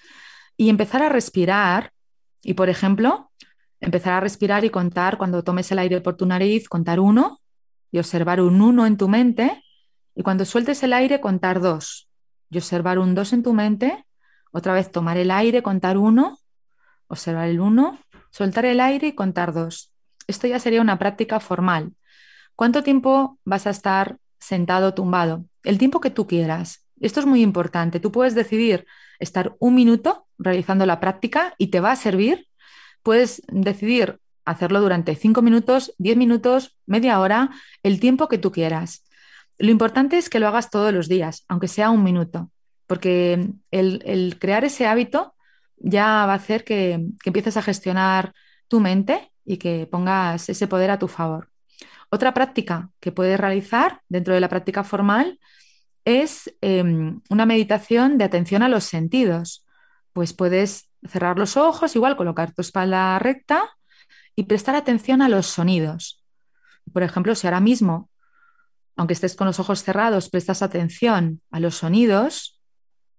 y 0.57 0.69
empezar 0.69 1.03
a 1.03 1.09
respirar 1.09 1.94
y, 2.45 2.55
por 2.55 2.69
ejemplo, 2.69 3.33
empezar 3.81 4.13
a 4.13 4.21
respirar 4.21 4.65
y 4.65 4.71
contar 4.71 5.19
cuando 5.19 5.43
tomes 5.43 5.73
el 5.73 5.79
aire 5.79 6.01
por 6.01 6.17
tu 6.17 6.27
nariz, 6.27 6.69
contar 6.69 7.01
uno 7.01 7.41
y 7.91 7.99
observar 7.99 8.41
un 8.41 8.61
uno 8.61 8.87
en 8.87 8.97
tu 8.97 9.09
mente. 9.09 9.63
Y 10.15 10.23
cuando 10.23 10.45
sueltes 10.45 10.83
el 10.83 10.93
aire, 10.93 11.21
contar 11.21 11.61
dos 11.61 12.09
y 12.51 12.59
observar 12.59 12.99
un 12.99 13.15
dos 13.15 13.33
en 13.33 13.43
tu 13.43 13.53
mente. 13.53 14.05
Otra 14.53 14.75
vez 14.75 14.93
tomar 14.93 15.17
el 15.17 15.31
aire, 15.31 15.63
contar 15.63 15.99
uno, 15.99 16.39
observar 17.09 17.49
el 17.49 17.61
uno, 17.61 17.99
soltar 18.31 18.67
el 18.67 18.81
aire 18.81 19.09
y 19.09 19.13
contar 19.15 19.53
dos. 19.53 19.93
Esto 20.27 20.47
ya 20.47 20.61
sería 20.61 20.81
una 20.81 20.99
práctica 20.99 21.41
formal. 21.41 21.93
¿Cuánto 22.55 22.83
tiempo 22.83 23.39
vas 23.45 23.67
a 23.67 23.71
estar 23.71 24.19
sentado, 24.39 24.95
tumbado? 24.95 25.47
El 25.65 25.79
tiempo 25.79 26.01
que 26.01 26.11
tú 26.11 26.27
quieras. 26.27 26.87
Esto 27.01 27.21
es 27.21 27.27
muy 27.27 27.43
importante. 27.43 28.01
Tú 28.01 28.13
puedes 28.13 28.35
decidir 28.35 28.87
estar 29.19 29.57
un 29.59 29.75
minuto 29.75 30.24
realizando 30.39 30.87
la 30.87 31.01
práctica 31.01 31.55
y 31.59 31.69
te 31.69 31.81
va 31.81 31.93
a 31.93 31.97
servir. 31.97 32.47
Puedes 33.03 33.43
decidir 33.49 34.19
hacerlo 34.45 34.81
durante 34.81 35.15
cinco 35.15 35.43
minutos, 35.43 35.95
diez 35.99 36.17
minutos, 36.17 36.77
media 36.87 37.21
hora, 37.21 37.51
el 37.83 38.01
tiempo 38.01 38.29
que 38.29 38.39
tú 38.39 38.53
quieras. 38.53 39.05
Lo 39.59 39.71
importante 39.71 40.19
es 40.19 40.29
que 40.29 40.41
lo 40.41 40.49
hagas 40.49 40.71
todos 40.71 40.93
los 40.93 41.09
días, 41.09 41.45
aunque 41.49 41.69
sea 41.69 41.91
un 41.91 42.03
minuto, 42.03 42.51
porque 42.87 43.51
el, 43.71 44.37
crear 44.39 44.65
ese 44.65 44.87
hábito 44.87 45.35
ya 45.77 46.27
va 46.27 46.33
a 46.33 46.37
hacer 46.37 46.65
que, 46.65 47.07
empieces 47.25 47.57
a 47.57 47.63
gestionar 47.63 48.33
tu 48.69 48.81
mente 48.81 49.31
y 49.45 49.59
que 49.59 49.87
pongas 49.91 50.49
ese 50.49 50.67
poder 50.67 50.91
a 50.91 50.99
tu 50.99 51.09
favor. 51.09 51.51
Otra 52.11 52.35
práctica 52.35 52.91
que 53.01 53.13
puedes 53.13 53.39
realizar 53.39 54.01
dentro 54.09 54.35
de 54.35 54.41
la 54.41 54.49
práctica 54.49 54.85
formal 54.85 55.39
es 56.05 56.55
em, 56.61 57.21
una 57.31 57.47
meditación 57.47 58.19
de 58.19 58.25
atención 58.25 58.63
a 58.63 58.69
los 58.69 58.85
sentidos. 58.85 59.64
Pues 60.15 60.33
puedes 60.33 60.89
cerrar 61.07 61.39
los 61.39 61.59
ojos, 61.59 61.95
igual 61.95 62.17
colocar 62.17 62.55
tu 62.55 62.63
espalda 62.63 63.19
recta 63.19 63.77
y 64.35 64.45
prestar 64.45 64.77
atención 64.77 65.21
a 65.21 65.29
los 65.29 65.47
sonidos. 65.47 66.25
Por 66.91 67.03
ejemplo, 67.03 67.35
si 67.35 67.47
ahora 67.47 67.61
mismo, 67.61 68.09
aunque 68.97 69.13
estés 69.13 69.37
con 69.37 69.47
los 69.47 69.61
ojos 69.61 69.83
cerrados, 69.83 70.31
prestas 70.31 70.63
atención 70.63 71.43
a 71.51 71.61
los 71.61 71.75
sonidos, 71.77 72.63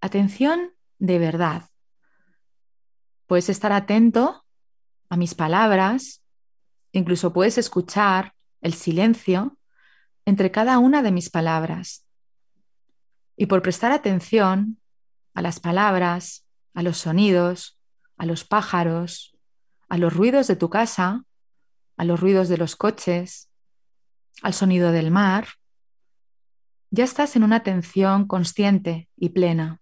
atención 0.01 0.71
de 0.97 1.19
verdad. 1.19 1.69
Puedes 3.27 3.49
estar 3.49 3.71
atento 3.71 4.43
a 5.09 5.17
mis 5.17 5.35
palabras, 5.35 6.23
incluso 6.91 7.33
puedes 7.33 7.59
escuchar 7.59 8.33
el 8.61 8.73
silencio 8.73 9.59
entre 10.25 10.49
cada 10.49 10.79
una 10.79 11.03
de 11.03 11.11
mis 11.11 11.29
palabras 11.29 12.05
y 13.37 13.47
por 13.47 13.61
prestar 13.61 13.91
atención 13.91 14.79
a 15.33 15.41
las 15.41 15.59
palabras, 15.59 16.44
a 16.75 16.83
los 16.83 16.97
sonidos, 16.97 17.79
a 18.17 18.25
los 18.25 18.43
pájaros, 18.43 19.35
a 19.89 19.97
los 19.97 20.13
ruidos 20.13 20.47
de 20.47 20.55
tu 20.55 20.69
casa, 20.69 21.23
a 21.97 22.05
los 22.05 22.19
ruidos 22.19 22.49
de 22.49 22.57
los 22.57 22.75
coches, 22.75 23.49
al 24.41 24.53
sonido 24.53 24.91
del 24.91 25.09
mar, 25.09 25.47
ya 26.91 27.03
estás 27.03 27.35
en 27.35 27.43
una 27.43 27.57
atención 27.57 28.27
consciente 28.27 29.09
y 29.17 29.29
plena. 29.29 29.81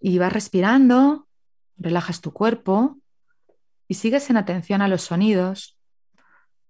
Y 0.00 0.18
vas 0.18 0.32
respirando, 0.32 1.28
relajas 1.76 2.20
tu 2.20 2.32
cuerpo 2.32 2.98
y 3.88 3.94
sigues 3.94 4.28
en 4.30 4.36
atención 4.36 4.82
a 4.82 4.88
los 4.88 5.02
sonidos 5.02 5.78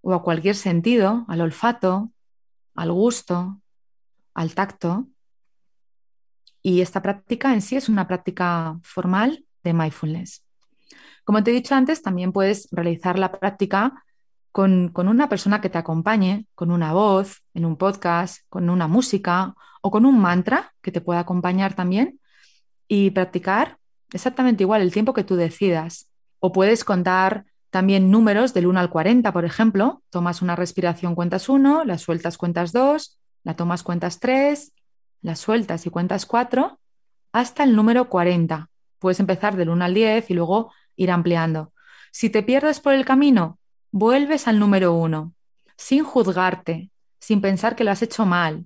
o 0.01 0.13
a 0.13 0.23
cualquier 0.23 0.55
sentido, 0.55 1.25
al 1.27 1.41
olfato, 1.41 2.11
al 2.75 2.91
gusto, 2.91 3.61
al 4.33 4.53
tacto. 4.53 5.07
Y 6.65 6.81
esta 6.81 7.03
práctica 7.03 7.53
en 7.53 7.61
sí 7.61 7.75
es 7.75 7.89
una 7.89 8.07
práctica 8.07 8.79
formal 8.81 9.45
de 9.63 9.71
mindfulness. 9.71 10.43
Como 11.23 11.43
te 11.43 11.51
he 11.51 11.53
dicho 11.53 11.75
antes, 11.75 12.01
también 12.01 12.31
puedes 12.31 12.67
realizar 12.71 13.19
la 13.19 13.31
práctica 13.31 14.03
con, 14.51 14.91
una 14.95 15.29
persona 15.29 15.61
que 15.61 15.69
te 15.69 15.77
acompañe, 15.77 16.47
con 16.55 16.71
una 16.71 16.91
voz, 16.91 17.43
en 17.53 17.65
un 17.65 17.77
podcast, 17.77 18.39
con 18.49 18.71
una 18.71 18.87
música 18.87 19.53
o 19.83 19.91
con 19.91 20.07
un 20.07 20.19
mantra 20.19 20.73
que 20.81 20.91
te 20.91 21.01
pueda 21.01 21.19
acompañar 21.19 21.75
también 21.75 22.19
y 22.87 23.11
practicar 23.11 23.77
exactamente 24.11 24.63
igual 24.63 24.81
el 24.81 24.91
tiempo 24.91 25.13
que 25.13 25.23
tú 25.23 25.35
decidas. 25.35 26.09
O 26.39 26.51
puedes 26.51 26.83
contar 26.83 27.45
también 27.69 28.09
números 28.09 28.55
del 28.55 28.65
1 28.65 28.79
al 28.79 28.89
40, 28.89 29.31
por 29.31 29.45
ejemplo. 29.45 30.01
Tomas 30.09 30.41
una 30.41 30.55
respiración, 30.55 31.13
cuentas 31.13 31.47
1, 31.47 31.85
la 31.85 31.99
sueltas, 31.99 32.39
cuentas 32.39 32.71
2, 32.71 33.19
la 33.43 33.55
tomas, 33.55 33.83
cuentas 33.83 34.19
3, 34.19 34.71
las 35.21 35.39
sueltas 35.39 35.85
y 35.85 35.89
cuentas 35.89 36.25
cuatro 36.25 36.79
hasta 37.31 37.63
el 37.63 37.75
número 37.75 38.09
40. 38.09 38.69
Puedes 38.99 39.19
empezar 39.19 39.55
del 39.55 39.69
1 39.69 39.85
al 39.85 39.93
10 39.93 40.31
y 40.31 40.33
luego 40.33 40.71
ir 40.95 41.11
ampliando. 41.11 41.73
Si 42.11 42.29
te 42.29 42.43
pierdes 42.43 42.79
por 42.79 42.93
el 42.93 43.05
camino, 43.05 43.59
vuelves 43.91 44.47
al 44.47 44.59
número 44.59 44.93
1, 44.93 45.33
sin 45.77 46.03
juzgarte, 46.03 46.89
sin 47.19 47.41
pensar 47.41 47.75
que 47.75 47.83
lo 47.83 47.91
has 47.91 48.01
hecho 48.01 48.25
mal, 48.25 48.65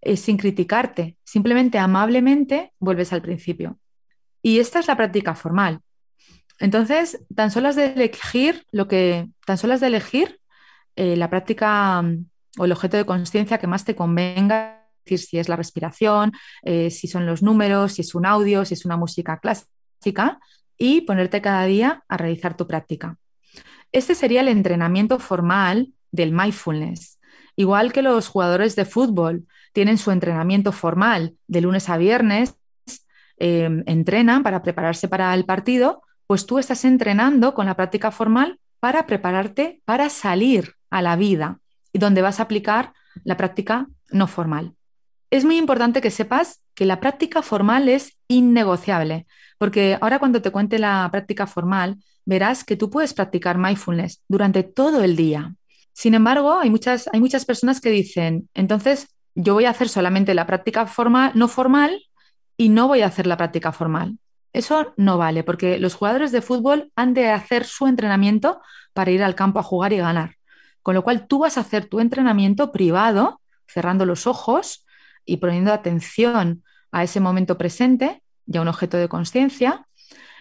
eh, 0.00 0.16
sin 0.16 0.36
criticarte, 0.36 1.16
simplemente 1.24 1.78
amablemente 1.78 2.72
vuelves 2.78 3.12
al 3.12 3.22
principio. 3.22 3.78
Y 4.42 4.60
esta 4.60 4.78
es 4.78 4.86
la 4.86 4.96
práctica 4.96 5.34
formal. 5.34 5.80
Entonces, 6.60 7.20
tan 7.34 7.50
solo 7.50 7.68
has 7.68 7.76
de 7.76 7.86
elegir 7.86 8.64
lo 8.70 8.86
que, 8.86 9.28
tan 9.44 9.58
solo 9.58 9.74
has 9.74 9.80
de 9.80 9.88
elegir 9.88 10.40
eh, 10.94 11.16
la 11.16 11.28
práctica 11.28 12.00
mm, 12.02 12.26
o 12.58 12.64
el 12.64 12.72
objeto 12.72 12.96
de 12.96 13.04
conciencia 13.04 13.58
que 13.58 13.66
más 13.66 13.84
te 13.84 13.96
convenga 13.96 14.85
decir 15.06 15.26
si 15.26 15.38
es 15.38 15.48
la 15.48 15.56
respiración, 15.56 16.32
eh, 16.62 16.90
si 16.90 17.06
son 17.06 17.26
los 17.26 17.42
números, 17.42 17.92
si 17.92 18.02
es 18.02 18.14
un 18.14 18.26
audio, 18.26 18.64
si 18.64 18.74
es 18.74 18.84
una 18.84 18.96
música 18.96 19.38
clásica 19.38 20.38
y 20.78 21.02
ponerte 21.02 21.40
cada 21.40 21.64
día 21.64 22.04
a 22.08 22.16
realizar 22.16 22.56
tu 22.56 22.66
práctica. 22.66 23.16
Este 23.92 24.14
sería 24.14 24.40
el 24.40 24.48
entrenamiento 24.48 25.18
formal 25.18 25.92
del 26.10 26.32
mindfulness. 26.32 27.18
Igual 27.56 27.92
que 27.92 28.02
los 28.02 28.28
jugadores 28.28 28.76
de 28.76 28.84
fútbol 28.84 29.46
tienen 29.72 29.96
su 29.96 30.10
entrenamiento 30.10 30.72
formal 30.72 31.34
de 31.46 31.60
lunes 31.60 31.88
a 31.88 31.96
viernes, 31.96 32.54
em, 33.38 33.82
entrenan 33.86 34.42
para 34.42 34.62
prepararse 34.62 35.08
para 35.08 35.32
el 35.34 35.44
partido, 35.44 36.02
pues 36.26 36.46
tú 36.46 36.58
estás 36.58 36.84
entrenando 36.84 37.54
con 37.54 37.66
la 37.66 37.76
práctica 37.76 38.10
formal 38.10 38.58
para 38.80 39.06
prepararte 39.06 39.80
para 39.84 40.10
salir 40.10 40.74
a 40.90 41.00
la 41.02 41.16
vida 41.16 41.60
y 41.92 41.98
donde 41.98 42.22
vas 42.22 42.40
a 42.40 42.44
aplicar 42.44 42.92
la 43.24 43.36
práctica 43.36 43.88
no 44.10 44.26
formal 44.26 44.74
es 45.30 45.44
muy 45.44 45.56
importante 45.56 46.00
que 46.00 46.10
sepas 46.10 46.62
que 46.74 46.86
la 46.86 47.00
práctica 47.00 47.42
formal 47.42 47.88
es 47.88 48.16
innegociable, 48.28 49.26
porque 49.58 49.98
ahora 50.00 50.18
cuando 50.18 50.42
te 50.42 50.50
cuente 50.50 50.78
la 50.78 51.08
práctica 51.10 51.46
formal, 51.46 51.98
verás 52.24 52.64
que 52.64 52.76
tú 52.76 52.90
puedes 52.90 53.14
practicar 53.14 53.58
mindfulness 53.58 54.22
durante 54.28 54.62
todo 54.62 55.02
el 55.02 55.16
día. 55.16 55.54
Sin 55.92 56.14
embargo, 56.14 56.58
hay 56.58 56.70
muchas, 56.70 57.08
hay 57.12 57.20
muchas 57.20 57.44
personas 57.44 57.80
que 57.80 57.90
dicen, 57.90 58.48
entonces 58.54 59.08
yo 59.34 59.54
voy 59.54 59.64
a 59.64 59.70
hacer 59.70 59.88
solamente 59.88 60.34
la 60.34 60.46
práctica 60.46 60.86
formal, 60.86 61.32
no 61.34 61.48
formal 61.48 62.02
y 62.56 62.68
no 62.68 62.88
voy 62.88 63.02
a 63.02 63.06
hacer 63.06 63.26
la 63.26 63.36
práctica 63.36 63.72
formal. 63.72 64.18
Eso 64.52 64.94
no 64.96 65.18
vale, 65.18 65.44
porque 65.44 65.78
los 65.78 65.94
jugadores 65.94 66.32
de 66.32 66.40
fútbol 66.40 66.90
han 66.96 67.14
de 67.14 67.30
hacer 67.30 67.64
su 67.64 67.86
entrenamiento 67.86 68.60
para 68.94 69.10
ir 69.10 69.22
al 69.22 69.34
campo 69.34 69.58
a 69.58 69.62
jugar 69.62 69.92
y 69.92 69.98
ganar. 69.98 70.36
Con 70.82 70.94
lo 70.94 71.04
cual 71.04 71.26
tú 71.26 71.40
vas 71.40 71.58
a 71.58 71.60
hacer 71.60 71.86
tu 71.86 72.00
entrenamiento 72.00 72.72
privado, 72.72 73.40
cerrando 73.66 74.06
los 74.06 74.26
ojos, 74.26 74.85
y 75.26 75.36
poniendo 75.36 75.72
atención 75.72 76.62
a 76.92 77.02
ese 77.02 77.20
momento 77.20 77.58
presente 77.58 78.22
y 78.46 78.56
a 78.56 78.62
un 78.62 78.68
objeto 78.68 78.96
de 78.96 79.08
conciencia, 79.08 79.86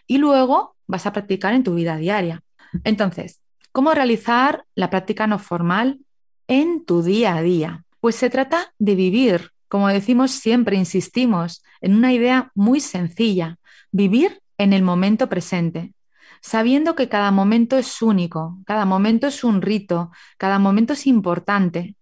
y 0.07 0.19
luego 0.19 0.75
vas 0.87 1.05
a 1.05 1.11
practicar 1.11 1.53
en 1.53 1.63
tu 1.63 1.73
vida 1.73 1.97
diaria. 1.97 2.41
Entonces, 2.83 3.41
¿cómo 3.71 3.93
realizar 3.93 4.63
la 4.75 4.89
práctica 4.89 5.27
no 5.27 5.39
formal 5.39 5.99
en 6.47 6.85
tu 6.85 7.01
día 7.01 7.35
a 7.35 7.41
día? 7.41 7.83
Pues 7.99 8.15
se 8.15 8.29
trata 8.29 8.73
de 8.77 8.95
vivir, 8.95 9.51
como 9.67 9.87
decimos 9.87 10.31
siempre, 10.31 10.77
insistimos, 10.77 11.63
en 11.81 11.95
una 11.95 12.13
idea 12.13 12.51
muy 12.53 12.79
sencilla, 12.79 13.57
vivir 13.91 14.41
en 14.57 14.73
el 14.73 14.83
momento 14.83 15.27
presente, 15.27 15.93
sabiendo 16.41 16.95
que 16.95 17.09
cada 17.09 17.31
momento 17.31 17.77
es 17.77 18.01
único, 18.01 18.59
cada 18.65 18.85
momento 18.85 19.27
es 19.27 19.43
un 19.43 19.61
rito, 19.61 20.11
cada 20.37 20.59
momento 20.59 20.93
es 20.93 21.07
importante, 21.07 21.95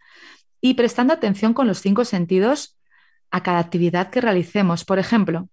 y 0.66 0.76
prestando 0.76 1.14
atención 1.14 1.54
con 1.54 1.68
los 1.68 1.80
cinco 1.80 2.06
sentidos 2.06 2.80
a 3.32 3.44
cada 3.44 3.60
actividad 3.60 4.10
que 4.10 4.22
realicemos. 4.22 4.86
Por 4.86 4.98
ejemplo, 4.98 5.50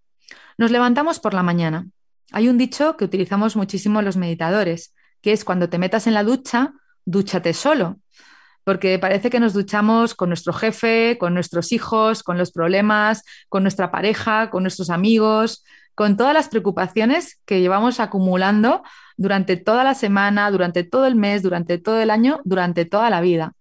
nos 0.56 0.70
levantamos 0.70 1.18
por 1.18 1.34
la 1.34 1.42
mañana 1.42 1.88
Hay 2.30 2.48
un 2.48 2.58
dicho 2.58 2.96
que 2.96 3.04
utilizamos 3.04 3.56
muchísimo 3.56 4.02
los 4.02 4.16
meditadores, 4.16 4.94
que 5.20 5.32
es 5.32 5.44
cuando 5.44 5.68
te 5.68 5.78
metas 5.78 6.06
en 6.06 6.14
la 6.14 6.22
ducha, 6.22 6.74
dúchate 7.04 7.54
solo, 7.54 7.98
porque 8.62 9.00
parece 9.00 9.30
que 9.30 9.40
nos 9.40 9.52
duchamos 9.52 10.14
con 10.14 10.28
nuestro 10.28 10.52
jefe, 10.52 11.18
con 11.18 11.34
nuestros 11.34 11.72
hijos, 11.72 12.22
con 12.22 12.38
los 12.38 12.52
problemas, 12.52 13.24
con 13.48 13.64
nuestra 13.64 13.90
pareja, 13.90 14.48
con 14.48 14.62
nuestros 14.62 14.90
amigos, 14.90 15.64
con 15.96 16.16
todas 16.16 16.34
las 16.34 16.48
preocupaciones 16.48 17.40
que 17.46 17.60
llevamos 17.60 17.98
acumulando 17.98 18.84
durante 19.16 19.56
toda 19.56 19.82
la 19.82 19.94
semana, 19.94 20.52
durante 20.52 20.84
todo 20.84 21.06
el 21.06 21.16
mes, 21.16 21.42
durante 21.42 21.78
todo 21.78 22.00
el 22.00 22.10
año, 22.10 22.40
durante 22.44 22.84
toda 22.84 23.10
la 23.10 23.20
vida. 23.20 23.54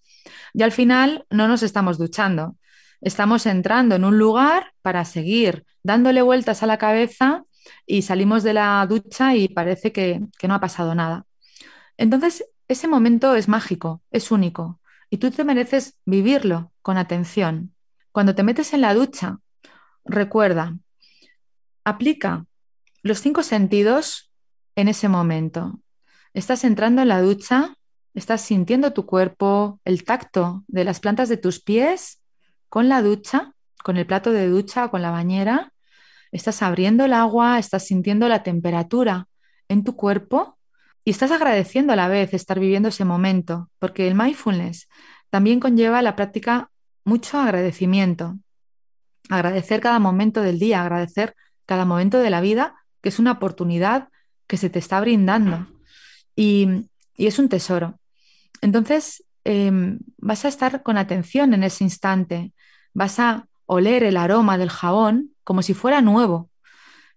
Y 0.53 0.63
al 0.63 0.71
final 0.71 1.25
no 1.29 1.47
nos 1.47 1.63
estamos 1.63 1.97
duchando. 1.97 2.55
Estamos 3.01 3.45
entrando 3.45 3.95
en 3.95 4.03
un 4.03 4.17
lugar 4.17 4.73
para 4.81 5.05
seguir 5.05 5.65
dándole 5.83 6.21
vueltas 6.21 6.63
a 6.63 6.67
la 6.67 6.77
cabeza 6.77 7.43
y 7.85 8.01
salimos 8.01 8.43
de 8.43 8.53
la 8.53 8.85
ducha 8.87 9.35
y 9.35 9.47
parece 9.47 9.91
que, 9.91 10.21
que 10.37 10.47
no 10.47 10.55
ha 10.55 10.59
pasado 10.59 10.95
nada. 10.95 11.25
Entonces, 11.97 12.45
ese 12.67 12.87
momento 12.87 13.35
es 13.35 13.47
mágico, 13.47 14.01
es 14.11 14.31
único 14.31 14.79
y 15.09 15.17
tú 15.17 15.31
te 15.31 15.43
mereces 15.43 15.97
vivirlo 16.05 16.71
con 16.81 16.97
atención. 16.97 17.73
Cuando 18.11 18.35
te 18.35 18.43
metes 18.43 18.73
en 18.73 18.81
la 18.81 18.93
ducha, 18.93 19.39
recuerda, 20.05 20.77
aplica 21.83 22.45
los 23.01 23.19
cinco 23.19 23.43
sentidos 23.43 24.31
en 24.75 24.87
ese 24.87 25.09
momento. 25.09 25.81
Estás 26.33 26.63
entrando 26.63 27.01
en 27.01 27.07
la 27.07 27.21
ducha, 27.21 27.75
estás 28.13 28.41
sintiendo 28.41 28.93
tu 28.93 29.05
cuerpo, 29.05 29.79
el 29.85 30.03
tacto 30.03 30.63
de 30.67 30.83
las 30.83 30.99
plantas 30.99 31.29
de 31.29 31.37
tus 31.37 31.61
pies 31.61 32.21
con 32.69 32.89
la 32.89 33.01
ducha, 33.01 33.53
con 33.83 33.97
el 33.97 34.05
plato 34.05 34.31
de 34.31 34.47
ducha, 34.47 34.89
con 34.89 35.01
la 35.01 35.11
bañera. 35.11 35.73
Estás 36.31 36.61
abriendo 36.61 37.05
el 37.05 37.13
agua, 37.13 37.59
estás 37.59 37.85
sintiendo 37.85 38.27
la 38.27 38.43
temperatura 38.43 39.27
en 39.67 39.83
tu 39.83 39.95
cuerpo 39.95 40.57
y 41.03 41.11
estás 41.11 41.31
agradeciendo 41.31 41.93
a 41.93 41.95
la 41.95 42.07
vez 42.07 42.33
estar 42.33 42.59
viviendo 42.59 42.89
ese 42.89 43.05
momento, 43.05 43.69
porque 43.79 44.07
el 44.07 44.15
mindfulness 44.15 44.87
también 45.29 45.59
conlleva 45.59 46.01
la 46.01 46.15
práctica 46.15 46.69
mucho 47.03 47.39
agradecimiento. 47.39 48.37
Agradecer 49.29 49.79
cada 49.79 49.99
momento 49.99 50.41
del 50.41 50.59
día, 50.59 50.81
agradecer 50.81 51.35
cada 51.65 51.85
momento 51.85 52.19
de 52.19 52.29
la 52.29 52.41
vida, 52.41 52.75
que 53.01 53.09
es 53.09 53.19
una 53.19 53.33
oportunidad 53.33 54.09
que 54.47 54.57
se 54.57 54.69
te 54.69 54.79
está 54.79 54.99
brindando. 54.99 55.67
Y, 56.35 56.89
es 57.27 57.39
un 57.39 57.49
tesoro. 57.49 57.99
Entonces, 58.61 59.23
em, 59.43 59.99
vas 60.17 60.45
a 60.45 60.47
estar 60.49 60.83
con 60.83 60.97
atención 60.97 61.53
en 61.53 61.63
ese 61.63 61.83
instante, 61.83 62.53
vas 62.93 63.19
a 63.19 63.47
oler 63.65 64.03
el 64.03 64.17
aroma 64.17 64.57
del 64.57 64.69
jabón 64.69 65.31
como 65.43 65.61
si 65.61 65.73
fuera 65.73 66.01
nuevo, 66.01 66.49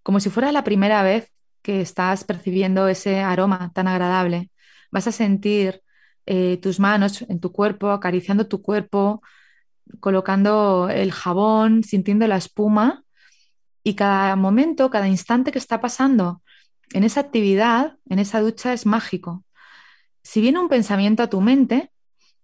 como 0.03 0.21
si 0.21 0.31
fuera 0.31 0.53
la 0.53 0.65
primera 0.65 1.03
vez 1.03 1.33
que 1.63 1.81
estás 1.81 2.25
percibiendo 2.25 2.89
ese 2.89 3.21
aroma 3.21 3.73
tan 3.75 3.89
agradable. 3.89 4.51
Vas 4.91 5.07
a 5.07 5.13
sentir 5.13 5.83
eh, 6.27 6.59
tus 6.59 6.81
manos 6.81 7.23
en 7.29 7.41
tu 7.41 7.53
cuerpo, 7.53 7.91
acariciando 7.91 8.47
tu 8.49 8.63
cuerpo, 8.63 9.23
colocando 10.01 10.89
el 10.91 11.13
jabón, 11.13 11.85
sintiendo 11.85 12.27
la 12.27 12.37
espuma 12.37 13.05
y 13.83 13.95
cada 13.95 14.37
momento, 14.37 14.91
cada 14.91 15.09
instante 15.09 15.53
que 15.53 15.59
está 15.59 15.81
pasando 15.81 16.43
en 16.93 17.05
esa 17.05 17.21
actividad, 17.21 17.97
en 18.09 18.19
esa 18.19 18.41
ducha, 18.41 18.73
es 18.73 18.87
mágico. 18.87 19.45
Si 20.23 20.41
viene 20.41 20.59
un 20.59 20.69
pensamiento 20.69 21.23
a 21.23 21.29
tu 21.29 21.41
mente 21.41 21.91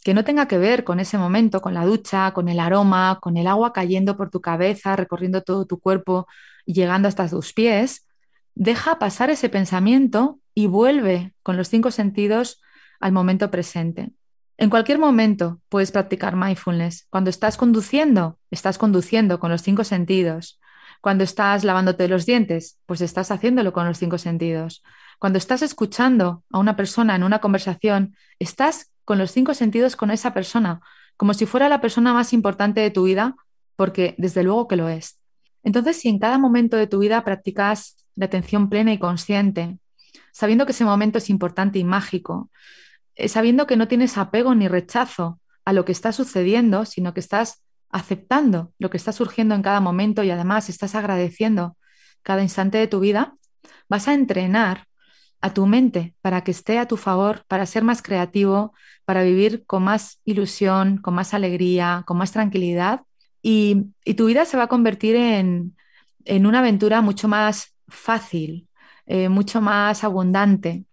que 0.04 0.14
no 0.14 0.24
tenga 0.24 0.46
que 0.46 0.58
ver 0.58 0.84
con 0.84 1.00
ese 1.00 1.18
momento, 1.18 1.60
con 1.60 1.74
la 1.74 1.84
ducha, 1.84 2.32
con 2.32 2.48
el 2.48 2.60
aroma, 2.60 3.18
con 3.20 3.36
el 3.36 3.46
agua 3.46 3.72
cayendo 3.72 4.16
por 4.16 4.30
tu 4.30 4.40
cabeza, 4.40 4.96
recorriendo 4.96 5.42
todo 5.42 5.66
tu 5.66 5.78
cuerpo 5.80 6.26
y 6.64 6.72
llegando 6.74 7.08
hasta 7.08 7.28
tus 7.28 7.52
pies, 7.52 8.06
deja 8.54 8.98
pasar 8.98 9.30
ese 9.30 9.48
pensamiento 9.48 10.38
y 10.54 10.66
vuelve 10.66 11.34
con 11.42 11.56
los 11.56 11.68
cinco 11.68 11.90
sentidos 11.90 12.60
al 13.00 13.12
momento 13.12 13.50
presente. 13.50 14.12
En 14.56 14.70
cualquier 14.70 14.98
momento 14.98 15.60
puedes 15.68 15.92
practicar 15.92 16.34
mindfulness. 16.34 17.06
Cuando 17.10 17.30
estás 17.30 17.56
conduciendo, 17.56 18.38
estás 18.50 18.76
conduciendo 18.76 19.38
con 19.38 19.50
los 19.50 19.62
cinco 19.62 19.84
sentidos. 19.84 20.60
Cuando 21.00 21.22
estás 21.22 21.62
lavándote 21.62 22.08
los 22.08 22.26
dientes, 22.26 22.80
pues 22.84 23.00
estás 23.00 23.30
haciéndolo 23.30 23.72
con 23.72 23.86
los 23.86 23.98
cinco 23.98 24.18
sentidos. 24.18 24.82
Cuando 25.18 25.38
estás 25.38 25.62
escuchando 25.62 26.44
a 26.50 26.58
una 26.58 26.76
persona 26.76 27.16
en 27.16 27.24
una 27.24 27.40
conversación, 27.40 28.16
estás 28.38 28.92
con 29.04 29.18
los 29.18 29.30
cinco 29.32 29.54
sentidos 29.54 29.96
con 29.96 30.10
esa 30.10 30.32
persona, 30.32 30.80
como 31.16 31.34
si 31.34 31.46
fuera 31.46 31.68
la 31.68 31.80
persona 31.80 32.14
más 32.14 32.32
importante 32.32 32.80
de 32.80 32.90
tu 32.90 33.04
vida, 33.04 33.34
porque 33.74 34.14
desde 34.18 34.44
luego 34.44 34.68
que 34.68 34.76
lo 34.76 34.88
es. 34.88 35.18
Entonces, 35.64 35.96
si 36.00 36.08
en 36.08 36.18
cada 36.18 36.38
momento 36.38 36.76
de 36.76 36.86
tu 36.86 37.00
vida 37.00 37.24
practicas 37.24 37.96
la 38.14 38.26
atención 38.26 38.68
plena 38.68 38.92
y 38.92 38.98
consciente, 38.98 39.78
sabiendo 40.32 40.66
que 40.66 40.72
ese 40.72 40.84
momento 40.84 41.18
es 41.18 41.30
importante 41.30 41.78
y 41.78 41.84
mágico, 41.84 42.50
eh, 43.16 43.28
sabiendo 43.28 43.66
que 43.66 43.76
no 43.76 43.88
tienes 43.88 44.16
apego 44.18 44.54
ni 44.54 44.68
rechazo 44.68 45.40
a 45.64 45.72
lo 45.72 45.84
que 45.84 45.92
está 45.92 46.12
sucediendo, 46.12 46.84
sino 46.84 47.12
que 47.12 47.20
estás 47.20 47.64
aceptando 47.90 48.72
lo 48.78 48.90
que 48.90 48.96
está 48.96 49.12
surgiendo 49.12 49.54
en 49.54 49.62
cada 49.62 49.80
momento 49.80 50.22
y 50.22 50.30
además 50.30 50.68
estás 50.68 50.94
agradeciendo 50.94 51.76
cada 52.22 52.42
instante 52.42 52.78
de 52.78 52.86
tu 52.86 53.00
vida, 53.00 53.34
vas 53.88 54.06
a 54.06 54.14
entrenar 54.14 54.86
a 55.40 55.54
tu 55.54 55.66
mente 55.66 56.14
para 56.20 56.42
que 56.42 56.50
esté 56.50 56.78
a 56.78 56.86
tu 56.86 56.96
favor, 56.96 57.44
para 57.48 57.66
ser 57.66 57.84
más 57.84 58.02
creativo, 58.02 58.72
para 59.04 59.22
vivir 59.22 59.64
con 59.66 59.84
más 59.84 60.20
ilusión, 60.24 60.98
con 60.98 61.14
más 61.14 61.34
alegría, 61.34 62.04
con 62.06 62.18
más 62.18 62.32
tranquilidad 62.32 63.02
y, 63.42 63.86
tu 64.16 64.26
vida 64.26 64.44
se 64.44 64.56
va 64.56 64.64
a 64.64 64.68
convertir 64.68 65.16
en, 65.16 65.74
una 66.26 66.58
aventura 66.58 67.00
mucho 67.02 67.28
más 67.28 67.74
fácil, 67.88 68.68
eh, 69.06 69.28
mucho 69.28 69.60
más 69.60 70.04
abundante. 70.04 70.84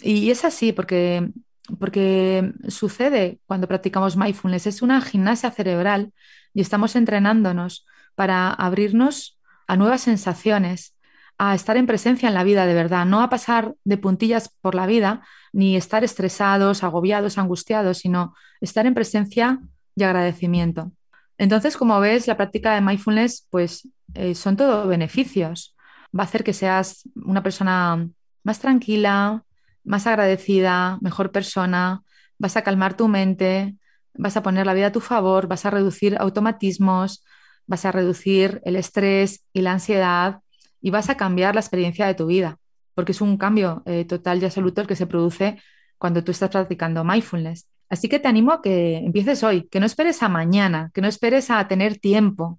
Y 0.00 0.30
es 0.30 0.44
así 0.44 0.72
porque 0.72 1.30
porque 1.78 2.52
sucede 2.68 3.40
cuando 3.46 3.68
practicamos 3.68 4.16
mindfulness, 4.16 4.66
es 4.66 4.82
una 4.82 5.00
gimnasia 5.00 5.50
cerebral 5.50 6.12
y 6.52 6.60
estamos 6.60 6.94
entrenándonos 6.96 7.86
para 8.14 8.50
abrirnos 8.50 9.40
a 9.66 9.76
nuevas 9.76 10.02
sensaciones, 10.02 10.93
a 11.38 11.54
estar 11.54 11.76
en 11.76 11.86
presencia 11.86 12.28
en 12.28 12.34
la 12.34 12.44
vida 12.44 12.66
de 12.66 12.74
verdad, 12.74 13.06
no 13.06 13.20
a 13.20 13.28
pasar 13.28 13.74
de 13.84 13.96
puntillas 13.96 14.50
por 14.60 14.74
la 14.74 14.86
vida, 14.86 15.22
ni 15.52 15.76
estar 15.76 16.04
estresados, 16.04 16.84
agobiados, 16.84 17.38
angustiados, 17.38 17.98
sino 17.98 18.34
estar 18.60 18.86
en 18.86 18.94
presencia 18.94 19.60
y 19.96 20.04
agradecimiento. 20.04 20.92
Entonces, 21.38 21.76
como 21.76 21.98
ves, 22.00 22.26
la 22.26 22.36
práctica 22.36 22.74
de 22.74 22.80
mindfulness, 22.80 23.46
pues 23.50 23.88
eh, 24.14 24.34
son 24.34 24.56
todo 24.56 24.86
beneficios. 24.86 25.76
Va 26.16 26.22
a 26.22 26.26
hacer 26.26 26.44
que 26.44 26.52
seas 26.52 27.08
una 27.16 27.42
persona 27.42 28.08
más 28.44 28.60
tranquila, 28.60 29.44
más 29.82 30.06
agradecida, 30.06 30.98
mejor 31.00 31.32
persona, 31.32 32.02
vas 32.38 32.56
a 32.56 32.62
calmar 32.62 32.96
tu 32.96 33.08
mente, 33.08 33.76
vas 34.14 34.36
a 34.36 34.42
poner 34.42 34.66
la 34.66 34.74
vida 34.74 34.88
a 34.88 34.92
tu 34.92 35.00
favor, 35.00 35.48
vas 35.48 35.66
a 35.66 35.70
reducir 35.70 36.16
automatismos, 36.18 37.24
vas 37.66 37.84
a 37.84 37.92
reducir 37.92 38.60
el 38.64 38.76
estrés 38.76 39.44
y 39.52 39.62
la 39.62 39.72
ansiedad 39.72 40.40
y 40.84 40.90
vas 40.90 41.08
a 41.08 41.16
cambiar 41.16 41.54
la 41.54 41.62
experiencia 41.62 42.06
de 42.06 42.14
tu 42.14 42.26
vida, 42.26 42.58
porque 42.92 43.12
es 43.12 43.22
un 43.22 43.38
cambio 43.38 43.82
eh, 43.86 44.04
total 44.04 44.42
y 44.42 44.44
absoluto 44.44 44.82
el 44.82 44.86
que 44.86 44.96
se 44.96 45.06
produce 45.06 45.58
cuando 45.96 46.22
tú 46.22 46.30
estás 46.30 46.50
practicando 46.50 47.02
mindfulness. 47.04 47.66
Así 47.88 48.06
que 48.06 48.18
te 48.18 48.28
animo 48.28 48.52
a 48.52 48.60
que 48.60 48.98
empieces 48.98 49.42
hoy, 49.42 49.66
que 49.70 49.80
no 49.80 49.86
esperes 49.86 50.22
a 50.22 50.28
mañana, 50.28 50.90
que 50.92 51.00
no 51.00 51.08
esperes 51.08 51.50
a 51.50 51.66
tener 51.68 51.96
tiempo, 51.98 52.58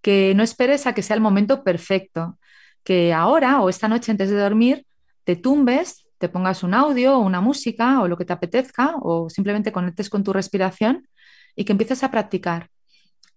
que 0.00 0.32
no 0.34 0.42
esperes 0.42 0.86
a 0.86 0.94
que 0.94 1.02
sea 1.02 1.16
el 1.16 1.20
momento 1.20 1.62
perfecto, 1.64 2.38
que 2.82 3.12
ahora 3.12 3.60
o 3.60 3.68
esta 3.68 3.88
noche 3.88 4.10
antes 4.10 4.30
de 4.30 4.38
dormir 4.38 4.86
te 5.24 5.36
tumbes 5.36 6.06
te 6.16 6.30
pongas 6.30 6.62
un 6.62 6.72
audio 6.72 7.18
o 7.18 7.20
una 7.20 7.42
música 7.42 8.00
o 8.00 8.08
lo 8.08 8.16
que 8.16 8.24
te 8.24 8.32
apetezca 8.32 8.94
o 9.02 9.28
simplemente 9.28 9.70
conectes 9.70 10.08
con 10.08 10.24
tu 10.24 10.32
respiración 10.32 11.06
y 11.54 11.66
que 11.66 11.72
empieces 11.72 12.02
a 12.04 12.10
practicar. 12.10 12.70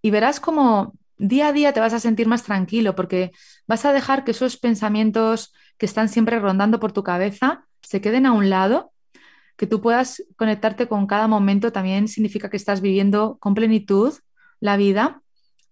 Y 0.02 0.12
verás 0.12 0.40
como 0.40 0.94
día 1.20 1.50
a 1.50 1.54
día 1.54 1.74
te 1.74 1.80
vas 1.80 1.94
a 1.94 2.00
sentir 2.00 2.28
más 2.28 2.44
tranquilo 2.44 2.96
porque 2.96 3.32
vas 3.68 3.86
a 3.86 3.94
dejar 3.94 4.24
que 4.24 4.32
esos 4.32 4.58
pensamientos 4.58 5.54
que 5.78 5.86
están 5.86 6.10
siempre 6.10 6.40
rondando 6.40 6.80
por 6.80 6.92
tu 6.94 7.04
cabeza 7.04 7.66
se 7.82 8.02
queden 8.02 8.26
a 8.26 8.32
un 8.32 8.50
lado, 8.50 8.92
que 9.58 9.68
tú 9.68 9.82
puedas 9.82 10.24
conectarte 10.38 10.88
con 10.88 11.06
cada 11.06 11.28
momento 11.28 11.72
también 11.72 12.08
significa 12.08 12.50
que 12.50 12.58
estás 12.58 12.82
viviendo 12.82 13.38
con 13.40 13.54
plenitud 13.54 14.14
la 14.60 14.78
vida. 14.78 15.22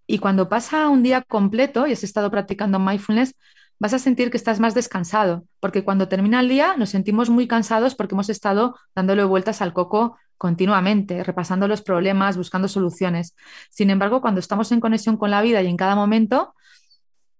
Y 0.06 0.18
cuando 0.18 0.48
pasa 0.48 0.88
un 0.88 1.02
día 1.02 1.22
completo 1.22 1.86
y 1.86 1.92
has 1.92 2.04
estado 2.04 2.30
practicando 2.30 2.78
mindfulness, 2.78 3.34
vas 3.78 3.94
a 3.94 3.98
sentir 3.98 4.30
que 4.30 4.36
estás 4.36 4.60
más 4.60 4.74
descansado, 4.74 5.44
porque 5.60 5.84
cuando 5.84 6.08
termina 6.08 6.40
el 6.40 6.48
día 6.48 6.76
nos 6.76 6.90
sentimos 6.90 7.30
muy 7.30 7.46
cansados 7.46 7.94
porque 7.94 8.14
hemos 8.14 8.28
estado 8.28 8.76
dándole 8.94 9.24
vueltas 9.24 9.62
al 9.62 9.72
coco 9.72 10.16
continuamente, 10.38 11.22
repasando 11.24 11.68
los 11.68 11.82
problemas, 11.82 12.36
buscando 12.36 12.68
soluciones. 12.68 13.36
Sin 13.70 13.90
embargo, 13.90 14.20
cuando 14.20 14.40
estamos 14.40 14.72
en 14.72 14.80
conexión 14.80 15.16
con 15.16 15.30
la 15.30 15.42
vida 15.42 15.60
y 15.62 15.66
en 15.66 15.76
cada 15.76 15.94
momento, 15.94 16.54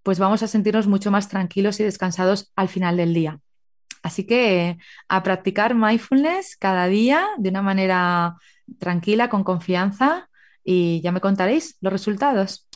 pues 0.02 0.18
vamos 0.18 0.42
a 0.42 0.48
sentirnos 0.48 0.86
mucho 0.86 1.10
más 1.10 1.28
tranquilos 1.28 1.80
y 1.80 1.84
descansados 1.84 2.52
al 2.56 2.68
final 2.68 2.96
del 2.96 3.14
día. 3.14 3.40
Así 4.02 4.26
que 4.26 4.78
a 5.08 5.22
practicar 5.22 5.74
mindfulness 5.74 6.56
cada 6.56 6.86
día 6.86 7.26
de 7.38 7.48
una 7.50 7.62
manera 7.62 8.36
tranquila, 8.78 9.28
con 9.28 9.44
confianza 9.44 10.28
y 10.64 11.00
ya 11.00 11.12
me 11.12 11.20
contaréis 11.20 11.76
los 11.80 11.92
resultados. 11.92 12.68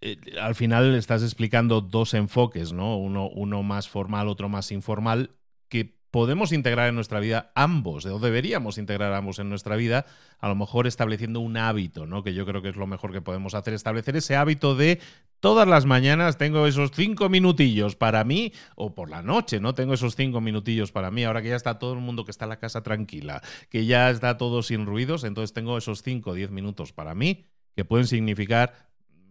eh, 0.00 0.18
al 0.40 0.54
final 0.54 0.94
estás 0.94 1.22
explicando 1.22 1.80
dos 1.80 2.14
enfoques, 2.14 2.72
¿no? 2.72 2.98
Uno, 2.98 3.28
uno 3.28 3.62
más 3.62 3.88
formal, 3.88 4.28
otro 4.28 4.48
más 4.48 4.70
informal, 4.70 5.34
que 5.68 5.95
podemos 6.10 6.52
integrar 6.52 6.88
en 6.88 6.94
nuestra 6.94 7.20
vida 7.20 7.50
ambos, 7.54 8.06
o 8.06 8.18
deberíamos 8.18 8.78
integrar 8.78 9.12
ambos 9.12 9.38
en 9.38 9.48
nuestra 9.48 9.76
vida, 9.76 10.06
a 10.38 10.48
lo 10.48 10.54
mejor 10.54 10.86
estableciendo 10.86 11.40
un 11.40 11.56
hábito, 11.56 12.06
¿no? 12.06 12.22
Que 12.22 12.34
yo 12.34 12.46
creo 12.46 12.62
que 12.62 12.68
es 12.68 12.76
lo 12.76 12.86
mejor 12.86 13.12
que 13.12 13.20
podemos 13.20 13.54
hacer, 13.54 13.74
establecer 13.74 14.16
ese 14.16 14.36
hábito 14.36 14.74
de 14.74 15.00
todas 15.40 15.68
las 15.68 15.84
mañanas 15.84 16.38
tengo 16.38 16.66
esos 16.66 16.90
cinco 16.92 17.28
minutillos 17.28 17.96
para 17.96 18.24
mí, 18.24 18.52
o 18.74 18.94
por 18.94 19.10
la 19.10 19.22
noche, 19.22 19.60
¿no? 19.60 19.74
Tengo 19.74 19.94
esos 19.94 20.16
cinco 20.16 20.40
minutillos 20.40 20.92
para 20.92 21.10
mí, 21.10 21.24
ahora 21.24 21.42
que 21.42 21.50
ya 21.50 21.56
está 21.56 21.78
todo 21.78 21.92
el 21.92 22.00
mundo 22.00 22.24
que 22.24 22.30
está 22.30 22.46
en 22.46 22.50
la 22.50 22.58
casa 22.58 22.82
tranquila, 22.82 23.42
que 23.68 23.86
ya 23.86 24.10
está 24.10 24.36
todo 24.38 24.62
sin 24.62 24.86
ruidos, 24.86 25.24
entonces 25.24 25.52
tengo 25.52 25.76
esos 25.76 26.02
cinco 26.02 26.30
o 26.30 26.34
diez 26.34 26.50
minutos 26.50 26.92
para 26.92 27.14
mí, 27.14 27.46
que 27.74 27.84
pueden 27.84 28.06
significar 28.06 28.86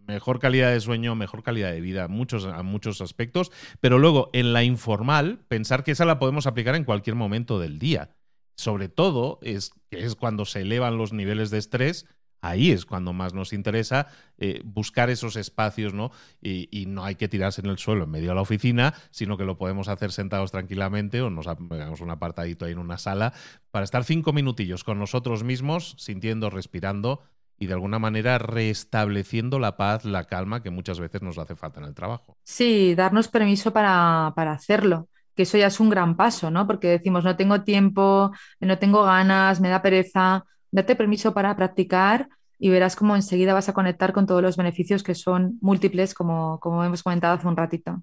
mejor 0.06 0.38
calidad 0.38 0.70
de 0.70 0.80
sueño, 0.80 1.14
mejor 1.14 1.42
calidad 1.42 1.72
de 1.72 1.80
vida, 1.80 2.08
muchos, 2.08 2.44
a 2.44 2.62
muchos 2.62 3.00
aspectos, 3.00 3.52
pero 3.80 3.98
luego 3.98 4.30
en 4.32 4.52
la 4.52 4.64
informal, 4.64 5.40
pensar 5.48 5.84
que 5.84 5.92
esa 5.92 6.04
la 6.04 6.18
podemos 6.18 6.46
aplicar 6.46 6.74
en 6.74 6.84
cualquier 6.84 7.16
momento 7.16 7.58
del 7.58 7.78
día. 7.78 8.10
Sobre 8.56 8.88
todo 8.88 9.38
es, 9.42 9.72
es 9.90 10.14
cuando 10.14 10.44
se 10.44 10.62
elevan 10.62 10.96
los 10.96 11.12
niveles 11.12 11.50
de 11.50 11.58
estrés, 11.58 12.06
ahí 12.40 12.70
es 12.70 12.86
cuando 12.86 13.12
más 13.12 13.34
nos 13.34 13.52
interesa 13.52 14.06
eh, 14.38 14.60
buscar 14.64 15.10
esos 15.10 15.36
espacios, 15.36 15.94
¿no? 15.94 16.10
Y, 16.40 16.86
no 16.86 17.04
hay 17.04 17.16
que 17.16 17.28
tirarse 17.28 17.60
en 17.60 17.68
el 17.68 17.78
suelo 17.78 18.04
en 18.04 18.10
medio 18.10 18.28
de 18.28 18.34
la 18.34 18.40
oficina, 18.40 18.94
sino 19.10 19.36
que 19.36 19.44
lo 19.44 19.58
podemos 19.58 19.88
hacer 19.88 20.12
sentados 20.12 20.52
tranquilamente 20.52 21.20
o 21.20 21.30
nos 21.30 21.46
hagamos 21.46 22.00
un 22.00 22.10
apartadito 22.10 22.64
ahí 22.64 22.72
en 22.72 22.78
una 22.78 22.98
sala 22.98 23.32
para 23.70 23.84
estar 23.84 24.04
cinco 24.04 24.32
minutillos 24.32 24.84
con 24.84 24.98
nosotros 24.98 25.42
mismos, 25.42 25.96
sintiendo, 25.98 26.48
respirando 26.48 27.22
y 27.58 27.66
de 27.66 27.72
alguna 27.72 27.98
manera 27.98 28.38
restableciendo 28.38 29.58
la 29.58 29.76
paz, 29.76 30.04
la 30.04 30.24
calma 30.24 30.62
que 30.62 30.70
muchas 30.70 31.00
veces 31.00 31.22
nos 31.22 31.38
hace 31.38 31.56
falta 31.56 31.80
en 31.80 31.86
el 31.86 31.94
trabajo. 31.94 32.36
Sí, 32.44 32.94
darnos 32.94 33.28
permiso 33.28 33.72
para, 33.72 34.28
hacerlo, 34.28 35.08
que 35.34 35.44
eso 35.44 35.56
ya 35.56 35.68
es 35.68 35.80
un 35.80 35.88
gran 35.88 36.16
paso, 36.16 36.50
¿no? 36.50 36.66
Porque 36.66 36.88
decimos, 36.88 37.24
no 37.24 37.36
tengo 37.36 37.62
tiempo, 37.62 38.32
no 38.60 38.78
tengo 38.78 39.04
ganas, 39.04 39.60
me 39.60 39.68
da 39.68 39.82
pereza, 39.82 40.44
date 40.70 40.96
permiso 40.96 41.32
para 41.32 41.56
practicar 41.56 42.28
y 42.58 42.68
verás 42.68 42.96
cómo 42.96 43.16
enseguida 43.16 43.54
vas 43.54 43.68
a 43.68 43.74
conectar 43.74 44.12
con 44.12 44.26
todos 44.26 44.42
los 44.42 44.56
beneficios 44.56 45.02
que 45.02 45.14
son 45.14 45.58
múltiples, 45.60 46.14
como, 46.14 46.58
como 46.60 46.84
hemos 46.84 47.02
comentado 47.02 47.34
hace 47.34 47.48
un 47.48 47.56
ratito. 47.56 48.02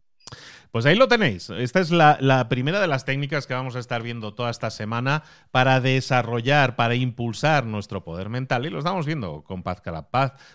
Pues 0.74 0.88
ahí 0.88 0.96
lo 0.96 1.08
tenéis. 1.08 1.52
Esta 1.52 1.82
es 1.82 1.92
la, 1.92 2.48
primera 2.50 2.80
de 2.82 2.88
las 2.88 3.06
técnicas 3.06 3.46
que 3.46 3.54
vamos 3.54 3.76
a 3.76 3.80
estar 3.80 4.02
viendo 4.02 4.34
toda 4.34 4.50
esta 4.50 4.72
semana 4.72 5.22
para 5.52 5.80
desarrollar, 5.80 6.76
para 6.76 6.96
impulsar 6.96 7.68
nuestro 7.68 8.04
poder 8.04 8.30
mental. 8.30 8.66
Y 8.66 8.72
lo 8.72 8.80
estamos 8.80 9.06
viendo 9.06 9.44
con 9.44 9.62
Paz. 9.62 9.84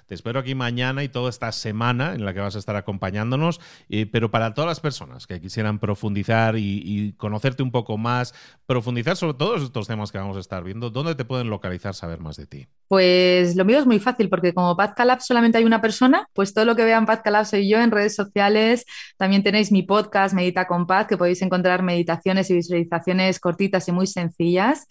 Te 0.06 0.16
espero 0.16 0.40
aquí 0.40 0.56
mañana 0.56 1.04
y 1.04 1.08
toda 1.08 1.30
esta 1.30 1.52
semana 1.52 2.14
en 2.14 2.24
la 2.24 2.34
que 2.34 2.40
vas 2.40 2.56
a 2.56 2.58
estar 2.58 2.74
acompañándonos. 2.74 3.60
pero 4.10 4.28
para 4.32 4.54
todas 4.54 4.66
las 4.66 4.80
personas 4.80 5.28
que 5.28 5.40
quisieran 5.40 5.78
profundizar 5.78 6.56
y, 6.58 7.14
conocerte 7.16 7.62
un 7.62 7.70
poco 7.70 7.96
más, 7.96 8.34
profundizar 8.66 9.16
sobre 9.16 9.34
todos 9.34 9.62
estos 9.62 9.86
temas 9.86 10.10
que 10.10 10.18
vamos 10.18 10.36
a 10.36 10.40
estar 10.40 10.64
viendo, 10.64 10.90
¿dónde 10.90 11.14
te 11.14 11.24
pueden 11.24 11.48
localizar, 11.48 11.94
saber 11.94 12.18
más 12.18 12.36
de 12.36 12.48
ti? 12.48 12.66
Pues 12.88 13.54
lo 13.54 13.64
mío 13.64 13.78
es 13.78 13.86
muy 13.86 14.00
fácil 14.00 14.28
porque 14.28 14.52
como 14.52 14.76
Paz 14.76 14.94
Calab 14.96 15.20
solamente 15.20 15.58
hay 15.58 15.64
una 15.64 15.80
persona, 15.80 16.26
pues 16.32 16.54
todo 16.54 16.64
lo 16.64 16.74
que 16.74 16.84
vean 16.84 17.06
Paz 17.06 17.20
Calab 17.22 17.46
soy 17.46 17.68
yo 17.68 17.78
en 17.80 17.92
redes 17.92 18.16
sociales. 18.16 18.84
También 19.16 19.44
tenéis 19.44 19.70
mi 19.70 19.84
podcast 19.84 20.07
Medita 20.34 20.66
con 20.66 20.86
Paz, 20.86 21.06
que 21.06 21.16
podéis 21.16 21.42
encontrar 21.42 21.82
meditaciones 21.82 22.50
y 22.50 22.54
visualizaciones 22.54 23.40
cortitas 23.40 23.88
y 23.88 23.92
muy 23.92 24.06
sencillas. 24.06 24.86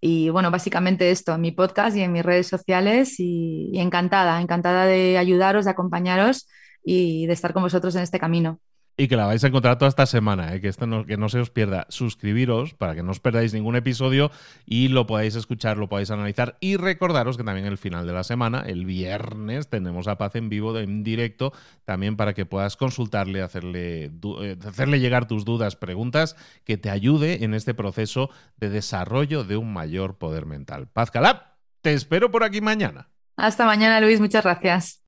Y 0.00 0.30
bueno, 0.30 0.50
básicamente 0.50 1.10
esto, 1.10 1.34
en 1.34 1.40
mi 1.40 1.52
podcast 1.52 1.96
y 1.96 2.02
en 2.02 2.12
mis 2.12 2.24
redes 2.24 2.46
sociales. 2.46 3.18
Y, 3.18 3.70
y 3.72 3.80
encantada, 3.80 4.40
encantada 4.40 4.86
de 4.86 5.18
ayudaros, 5.18 5.64
de 5.64 5.72
acompañaros 5.72 6.48
y 6.84 7.26
de 7.26 7.32
estar 7.32 7.52
con 7.52 7.62
vosotros 7.62 7.94
en 7.96 8.02
este 8.02 8.18
camino 8.18 8.60
y 9.00 9.06
que 9.06 9.16
la 9.16 9.26
vais 9.26 9.42
a 9.44 9.46
encontrar 9.46 9.78
toda 9.78 9.88
esta 9.88 10.06
semana, 10.06 10.52
¿eh? 10.52 10.60
que, 10.60 10.66
esto 10.66 10.84
no, 10.88 11.06
que 11.06 11.16
no 11.16 11.28
se 11.28 11.38
os 11.38 11.50
pierda. 11.50 11.86
Suscribiros 11.88 12.74
para 12.74 12.96
que 12.96 13.04
no 13.04 13.12
os 13.12 13.20
perdáis 13.20 13.54
ningún 13.54 13.76
episodio 13.76 14.32
y 14.66 14.88
lo 14.88 15.06
podáis 15.06 15.36
escuchar, 15.36 15.76
lo 15.76 15.88
podáis 15.88 16.10
analizar. 16.10 16.56
Y 16.58 16.76
recordaros 16.76 17.36
que 17.36 17.44
también 17.44 17.66
el 17.66 17.78
final 17.78 18.08
de 18.08 18.12
la 18.12 18.24
semana, 18.24 18.64
el 18.66 18.86
viernes, 18.86 19.68
tenemos 19.68 20.08
a 20.08 20.18
Paz 20.18 20.34
en 20.34 20.48
vivo, 20.48 20.76
en 20.76 21.04
directo, 21.04 21.52
también 21.84 22.16
para 22.16 22.34
que 22.34 22.44
puedas 22.44 22.76
consultarle, 22.76 23.40
hacerle, 23.40 24.10
eh, 24.42 24.56
hacerle 24.66 24.98
llegar 24.98 25.28
tus 25.28 25.44
dudas, 25.44 25.76
preguntas, 25.76 26.34
que 26.64 26.76
te 26.76 26.90
ayude 26.90 27.44
en 27.44 27.54
este 27.54 27.74
proceso 27.74 28.30
de 28.56 28.68
desarrollo 28.68 29.44
de 29.44 29.56
un 29.56 29.72
mayor 29.72 30.18
poder 30.18 30.44
mental. 30.44 30.88
Paz 30.88 31.12
Calab, 31.12 31.42
te 31.82 31.92
espero 31.92 32.32
por 32.32 32.42
aquí 32.42 32.60
mañana. 32.60 33.08
Hasta 33.36 33.64
mañana, 33.64 34.00
Luis. 34.00 34.18
Muchas 34.18 34.42
gracias. 34.42 35.07